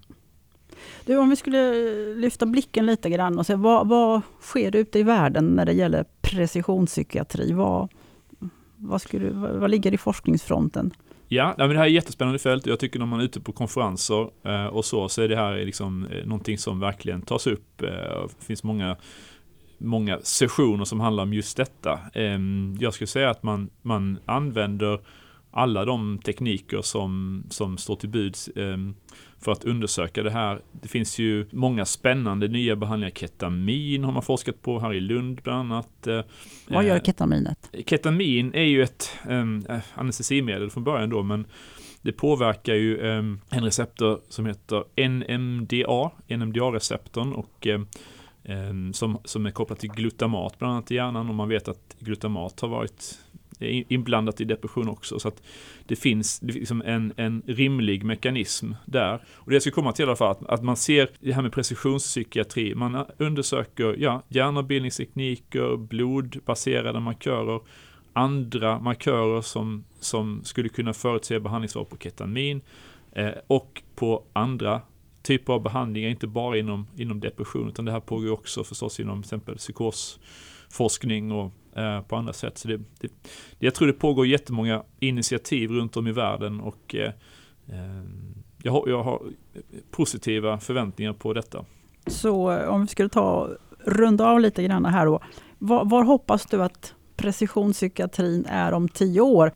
Du, 1.06 1.18
om 1.18 1.30
vi 1.30 1.36
skulle 1.36 1.74
lyfta 2.16 2.46
blicken 2.46 2.86
lite 2.86 3.10
grann 3.10 3.40
och 3.40 3.46
se 3.46 3.56
vad, 3.56 3.88
vad 3.88 4.22
sker 4.42 4.76
ute 4.76 5.00
i 5.00 5.04
världen 5.04 5.46
när 5.48 5.66
det 5.66 5.74
gäller 5.74 6.06
precisionspsykiatri? 6.22 7.54
Vad, 7.54 7.90
vad, 8.76 9.02
skulle, 9.02 9.30
vad 9.32 9.72
ligger 9.72 9.94
i 9.94 9.98
forskningsfronten? 9.98 10.92
Ja, 11.34 11.56
men 11.58 11.70
det 11.70 11.78
här 11.78 11.84
är 11.84 11.90
jättespännande 11.90 12.40
fält. 12.40 12.66
Jag 12.66 12.80
tycker 12.80 13.00
när 13.00 13.06
man 13.06 13.20
är 13.20 13.24
ute 13.24 13.40
på 13.40 13.52
konferenser 13.52 14.30
eh, 14.44 14.66
och 14.66 14.86
så, 14.86 15.10
så 15.10 15.22
är 15.22 15.28
det 15.28 15.36
här 15.36 15.66
liksom 15.66 16.06
eh, 16.06 16.26
någonting 16.26 16.58
som 16.58 16.80
verkligen 16.80 17.22
tas 17.22 17.48
upp. 17.48 17.82
Eh, 17.82 17.90
det 18.40 18.46
finns 18.46 18.64
många, 18.64 18.98
många 19.78 20.20
sessioner 20.24 20.86
som 20.86 21.00
handlar 21.00 21.24
om 21.24 21.34
just 21.34 21.58
detta. 21.58 22.00
Ehm, 22.14 22.78
jag 22.80 22.94
skulle 22.94 23.08
säga 23.08 23.30
att 23.30 23.44
man, 23.44 23.70
man 23.82 24.20
använder 24.26 25.00
alla 25.52 25.86
de 25.86 26.18
tekniker 26.18 26.82
som, 26.82 27.44
som 27.50 27.78
står 27.78 27.96
till 27.96 28.10
buds 28.10 28.50
ehm, 28.56 28.96
för 29.40 29.52
att 29.52 29.64
undersöka 29.64 30.24
det 30.24 30.32
här. 30.32 30.62
Det 30.72 30.88
finns 30.88 31.20
ju 31.20 31.46
många 31.52 31.86
spännande 31.86 32.48
nya 32.48 32.76
behandlingar. 32.76 33.12
Ketamin 33.12 34.04
har 34.04 34.12
man 34.12 34.22
forskat 34.24 34.62
på 34.62 34.80
här 34.80 34.94
i 34.94 35.00
Lund 35.00 35.42
bland 35.44 35.60
annat. 35.60 36.08
Eh, 36.08 36.22
Vad 36.68 36.86
gör 36.86 37.00
ketaminet? 37.00 37.76
Ketamin 37.86 38.54
är 38.54 38.64
ju 38.64 38.84
ett 38.84 39.10
um, 39.30 39.66
anestesimedel 39.96 40.70
från 40.70 40.84
början 40.84 41.10
då, 41.10 41.24
men 41.24 41.46
det 42.02 42.12
påverkar 42.12 42.74
ju 42.74 42.98
um, 42.98 43.42
en 43.50 43.64
receptor 43.64 44.20
som 44.30 44.46
heter 44.46 45.08
NMDA, 45.10 46.12
NMDA-receptorn 46.28 47.34
och 47.34 47.68
som, 48.94 49.18
som 49.26 49.46
är 49.46 49.52
kopplad 49.52 49.80
till 49.80 49.92
glutamat 49.92 50.60
bland 50.60 50.74
annat 50.74 50.92
i 50.92 50.96
hjärnan 50.96 51.30
och 51.30 51.36
man 51.36 51.50
vet 51.50 51.68
att 51.68 51.96
glutamat 52.00 52.60
har 52.60 52.68
varit 52.68 53.20
inblandat 53.62 54.42
i 54.42 54.46
depression 54.46 54.90
också. 54.90 55.20
Så 55.20 55.28
att 55.28 55.44
det 55.86 55.96
finns 55.96 56.42
liksom 56.42 56.82
en, 56.82 57.14
en 57.18 57.42
rimlig 57.46 58.04
mekanism 58.04 58.74
där. 58.86 59.24
Och 59.34 59.50
det 59.50 59.56
jag 59.56 59.62
ska 59.62 59.72
komma 59.72 59.92
till 59.92 60.04
i 60.04 60.08
alla 60.08 60.16
fall, 60.16 60.32
att, 60.32 60.50
att 60.50 60.64
man 60.64 60.76
ser 60.76 61.10
det 61.20 61.34
här 61.34 61.42
med 61.42 61.52
precisionspsykiatri. 61.52 62.76
Man 62.76 62.96
eh, 62.96 63.06
undersöker 63.18 63.96
ja, 64.00 64.24
hjärnavbildningstekniker, 64.28 65.78
blodbaserade 65.78 67.00
markörer, 67.00 67.62
andra 68.14 68.80
markörer 68.80 69.42
som, 69.42 69.84
som 70.00 70.44
skulle 70.44 70.70
kunna 70.70 70.94
förutse 70.94 71.40
behandlingsval 71.40 71.86
på 71.86 71.98
ketamin 71.98 72.62
eh, 73.12 73.32
och 73.48 73.84
på 73.96 74.24
andra 74.34 74.82
typer 75.22 75.54
av 75.54 75.64
behandlingar, 75.64 76.10
inte 76.10 76.28
bara 76.28 76.58
inom, 76.58 76.88
inom 76.98 77.20
depression, 77.20 77.70
utan 77.70 77.86
det 77.86 77.92
här 77.92 78.00
pågår 78.00 78.32
också 78.32 78.64
förstås 78.64 79.00
inom 79.00 79.22
till 79.22 79.28
exempel 79.28 79.58
psykosforskning 79.58 81.32
och 81.32 81.52
eh, 81.76 82.02
på 82.02 82.16
andra 82.16 82.34
sätt. 82.34 82.58
Så 82.58 82.68
det, 82.68 82.78
det, 83.00 83.12
jag 83.60 83.76
tror 83.76 83.88
det 83.88 83.94
pågår 83.94 84.28
jättemånga 84.28 84.84
initiativ 85.00 85.72
runt 85.72 85.98
om 85.98 86.08
i 86.08 86.12
världen 86.12 86.62
och 86.62 86.96
eh, 86.96 87.12
eh 87.70 88.04
jag, 88.64 88.72
har, 88.72 88.90
jag 88.90 89.04
har 89.04 89.22
positiva 89.92 90.60
förväntningar 90.60 91.14
på 91.14 91.34
detta. 91.34 91.66
Så 92.08 92.52
eh, 92.52 92.70
om 92.70 92.82
vi 92.82 92.88
skulle 92.88 93.10
ta 93.10 93.50
runda 93.86 94.26
av 94.26 94.40
lite 94.40 94.64
grann 94.64 94.86
här 94.86 95.06
då. 95.06 95.20
Var, 95.60 95.86
var 95.86 96.04
hoppas 96.04 96.46
du 96.46 96.64
att 96.64 96.96
precisionspsykiatrin 97.16 98.46
är 98.50 98.72
om 98.72 98.90
tio 98.90 99.22
år? 99.22 99.52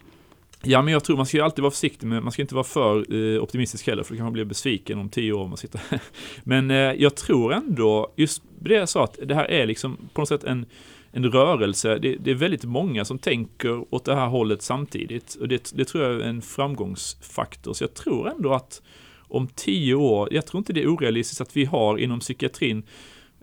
Ja, 0.68 0.82
men 0.82 0.94
jag 0.94 1.04
tror 1.04 1.18
man 1.18 1.26
ska 1.26 1.44
alltid 1.44 1.62
vara 1.62 1.72
försiktig, 1.72 2.08
men 2.08 2.24
man 2.24 2.32
ska 2.32 2.42
inte 2.42 2.56
vara 2.56 2.64
för 2.64 3.14
eh, 3.14 3.44
optimistisk 3.44 3.88
heller, 3.88 4.04
för 4.04 4.14
då 4.14 4.18
kan 4.18 4.26
man 4.26 4.34
bli 4.34 4.46
besviken 4.46 5.00
om 5.00 5.10
tio 5.10 5.34
år 5.34 5.44
om 5.44 5.50
man 5.50 5.58
sitter 5.58 5.82
Men 6.44 6.72
eh, 6.72 6.78
jag 6.78 7.16
tror 7.16 7.54
ändå, 7.54 8.14
just 8.16 8.44
det 8.60 8.74
jag 8.74 8.90
sa, 8.90 9.04
att 9.04 9.20
det 9.24 9.36
här 9.36 9.46
är 9.46 9.66
liksom 9.66 9.98
på 10.14 10.22
något 10.22 10.30
sätt 10.30 10.44
en, 10.44 10.66
en 11.16 11.32
rörelse. 11.32 11.98
Det, 11.98 12.16
det, 12.16 12.32
är 12.32 12.36
väldigt 12.36 12.64
många 12.64 13.06
som 13.06 13.20
tänker 13.20 13.94
åt 13.94 14.06
det 14.06 14.16
här 14.16 14.28
hållet 14.28 14.62
samtidigt. 14.62 15.36
Och 15.36 15.48
det, 15.48 15.72
det 15.76 15.86
tror 15.86 16.04
jag 16.04 16.14
är 16.14 16.20
en 16.20 16.42
framgångsfaktor. 16.42 17.74
Så 17.74 17.84
jag 17.84 17.94
tror 17.94 18.30
ändå 18.30 18.54
att 18.54 18.82
om 19.18 19.48
tio 19.48 19.96
år, 19.96 20.34
jag 20.34 20.46
tror 20.46 20.60
inte 20.60 20.74
det 20.74 20.84
är 20.84 20.88
orealistiskt 20.88 21.42
att 21.42 21.58
vi 21.58 21.66
har 21.66 21.98
inom 21.98 22.20
psykiatrin 22.20 22.84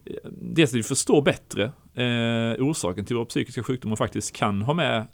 eh, 0.04 0.14
dels 0.30 0.70
att 0.70 0.76
vi 0.76 0.82
förstår 0.82 1.22
bättre 1.22 1.64
eh, 1.94 2.62
orsaken 2.62 3.04
till 3.04 3.16
våra 3.16 3.26
psykiska 3.26 3.62
sjukdomar 3.62 3.92
och 3.92 3.98
faktiskt 3.98 4.36
kan 4.36 4.62
ha 4.62 4.74
med 4.74 5.06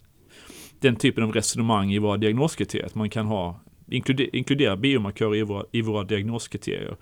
den 0.79 0.95
typen 0.95 1.23
av 1.23 1.31
resonemang 1.31 1.91
i 1.93 1.99
våra 1.99 2.17
diagnoskriterier. 2.17 2.85
Att 2.85 2.95
man 2.95 3.09
kan 3.09 3.25
ha, 3.25 3.59
inkludera, 3.89 4.29
inkludera 4.33 4.77
biomarkörer 4.77 5.35
i 5.35 5.43
våra, 5.43 5.65
i 5.71 5.81
våra 5.81 6.03
diagnoskriterier. 6.03 6.97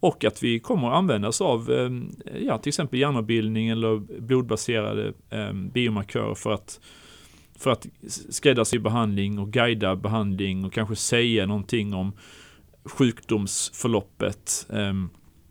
Och 0.00 0.24
att 0.24 0.42
vi 0.42 0.60
kommer 0.60 0.88
att 0.88 0.94
använda 0.94 1.28
oss 1.28 1.40
av 1.40 1.70
eh, 1.70 1.90
ja, 2.46 2.58
till 2.58 2.70
exempel 2.70 2.98
hjärnavbildning 2.98 3.68
eller 3.68 4.20
blodbaserade 4.20 5.12
eh, 5.30 5.52
biomarkörer 5.52 6.34
för 6.34 6.52
att, 6.52 6.80
för 7.58 7.70
att 7.70 7.86
skräddarsy 8.30 8.78
behandling 8.78 9.38
och 9.38 9.52
guida 9.52 9.96
behandling 9.96 10.64
och 10.64 10.72
kanske 10.72 10.96
säga 10.96 11.46
någonting 11.46 11.94
om 11.94 12.12
sjukdomsförloppet. 12.84 14.66
Eh, 14.72 14.92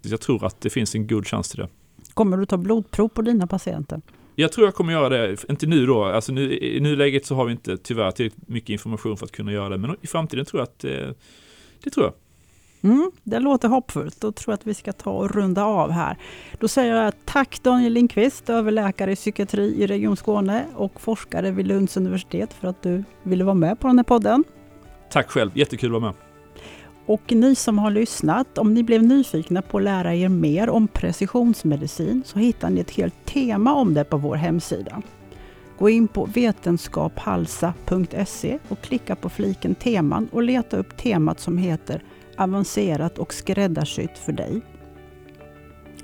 jag 0.01 0.21
tror 0.21 0.45
att 0.45 0.61
det 0.61 0.69
finns 0.69 0.95
en 0.95 1.07
god 1.07 1.27
chans 1.27 1.49
till 1.49 1.59
det. 1.59 1.69
Kommer 2.13 2.37
du 2.37 2.45
ta 2.45 2.57
blodprov 2.57 3.07
på 3.07 3.21
dina 3.21 3.47
patienter? 3.47 4.01
Jag 4.35 4.51
tror 4.51 4.67
jag 4.67 4.75
kommer 4.75 4.93
göra 4.93 5.09
det, 5.09 5.49
inte 5.49 5.67
nu 5.67 5.85
då, 5.85 6.03
alltså 6.03 6.31
nu, 6.31 6.57
i 6.57 6.79
nuläget 6.79 7.25
så 7.25 7.35
har 7.35 7.45
vi 7.45 7.51
inte 7.51 7.77
tyvärr 7.77 8.11
tillräckligt 8.11 8.47
mycket 8.47 8.69
information 8.69 9.17
för 9.17 9.25
att 9.25 9.31
kunna 9.31 9.51
göra 9.51 9.69
det, 9.69 9.77
men 9.77 9.95
i 10.01 10.07
framtiden 10.07 10.45
tror 10.45 10.59
jag 10.59 10.63
att 10.63 10.79
det, 10.79 11.15
det 11.83 11.89
tror 11.89 12.05
jag. 12.05 12.13
Mm, 12.81 13.11
det 13.23 13.39
låter 13.39 13.67
hoppfullt. 13.67 14.21
Då 14.21 14.31
tror 14.31 14.51
jag 14.51 14.57
att 14.57 14.67
vi 14.67 14.73
ska 14.73 14.93
ta 14.93 15.11
och 15.11 15.31
runda 15.31 15.63
av 15.63 15.91
här. 15.91 16.17
Då 16.59 16.67
säger 16.67 16.95
jag 16.95 17.13
tack 17.25 17.63
Daniel 17.63 17.93
Lindqvist, 17.93 18.49
överläkare 18.49 19.11
i 19.11 19.15
psykiatri 19.15 19.83
i 19.83 19.87
Region 19.87 20.17
Skåne 20.17 20.65
och 20.75 21.01
forskare 21.01 21.51
vid 21.51 21.67
Lunds 21.67 21.97
universitet 21.97 22.53
för 22.53 22.67
att 22.67 22.83
du 22.83 23.03
ville 23.23 23.43
vara 23.43 23.55
med 23.55 23.79
på 23.79 23.87
den 23.87 23.99
här 23.99 24.03
podden. 24.03 24.43
Tack 25.11 25.29
själv, 25.29 25.57
jättekul 25.57 25.95
att 25.95 26.01
vara 26.01 26.11
med. 26.11 26.13
Och 27.05 27.33
ni 27.33 27.55
som 27.55 27.79
har 27.79 27.91
lyssnat, 27.91 28.57
om 28.57 28.73
ni 28.73 28.83
blev 28.83 29.03
nyfikna 29.03 29.61
på 29.61 29.77
att 29.77 29.83
lära 29.83 30.15
er 30.15 30.29
mer 30.29 30.69
om 30.69 30.87
precisionsmedicin 30.87 32.23
så 32.25 32.39
hittar 32.39 32.69
ni 32.69 32.81
ett 32.81 32.91
helt 32.91 33.25
tema 33.25 33.73
om 33.73 33.93
det 33.93 34.03
på 34.03 34.17
vår 34.17 34.35
hemsida. 34.35 35.01
Gå 35.79 35.89
in 35.89 36.07
på 36.07 36.25
vetenskaphalsa.se 36.25 38.59
och 38.67 38.81
klicka 38.81 39.15
på 39.15 39.29
fliken 39.29 39.75
teman 39.75 40.29
och 40.31 40.43
leta 40.43 40.77
upp 40.77 40.97
temat 40.97 41.39
som 41.39 41.57
heter 41.57 42.03
Avancerat 42.39 43.17
och 43.17 43.33
skräddarsytt 43.33 44.17
för 44.17 44.31
dig. 44.31 44.61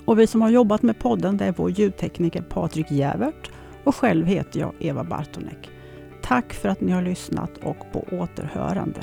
Och 0.06 0.20
vi 0.20 0.28
som 0.28 0.42
har 0.42 0.50
jobbat 0.50 0.82
med 0.82 1.00
podden 1.00 1.38
det 1.38 1.46
är 1.46 1.54
vår 1.58 1.72
ljudtekniker 1.72 2.42
Patrik 2.42 2.92
Jävert 2.92 3.52
och 3.84 3.96
själv 3.96 4.26
heter 4.26 4.60
jag 4.60 4.74
Eva 4.80 5.04
Bartonek. 5.04 5.70
Tack 6.22 6.54
för 6.54 6.70
att 6.70 6.82
ni 6.82 6.92
har 6.92 7.02
lyssnat 7.02 7.58
och 7.58 7.92
på 7.94 8.06
återhörande. 8.12 9.02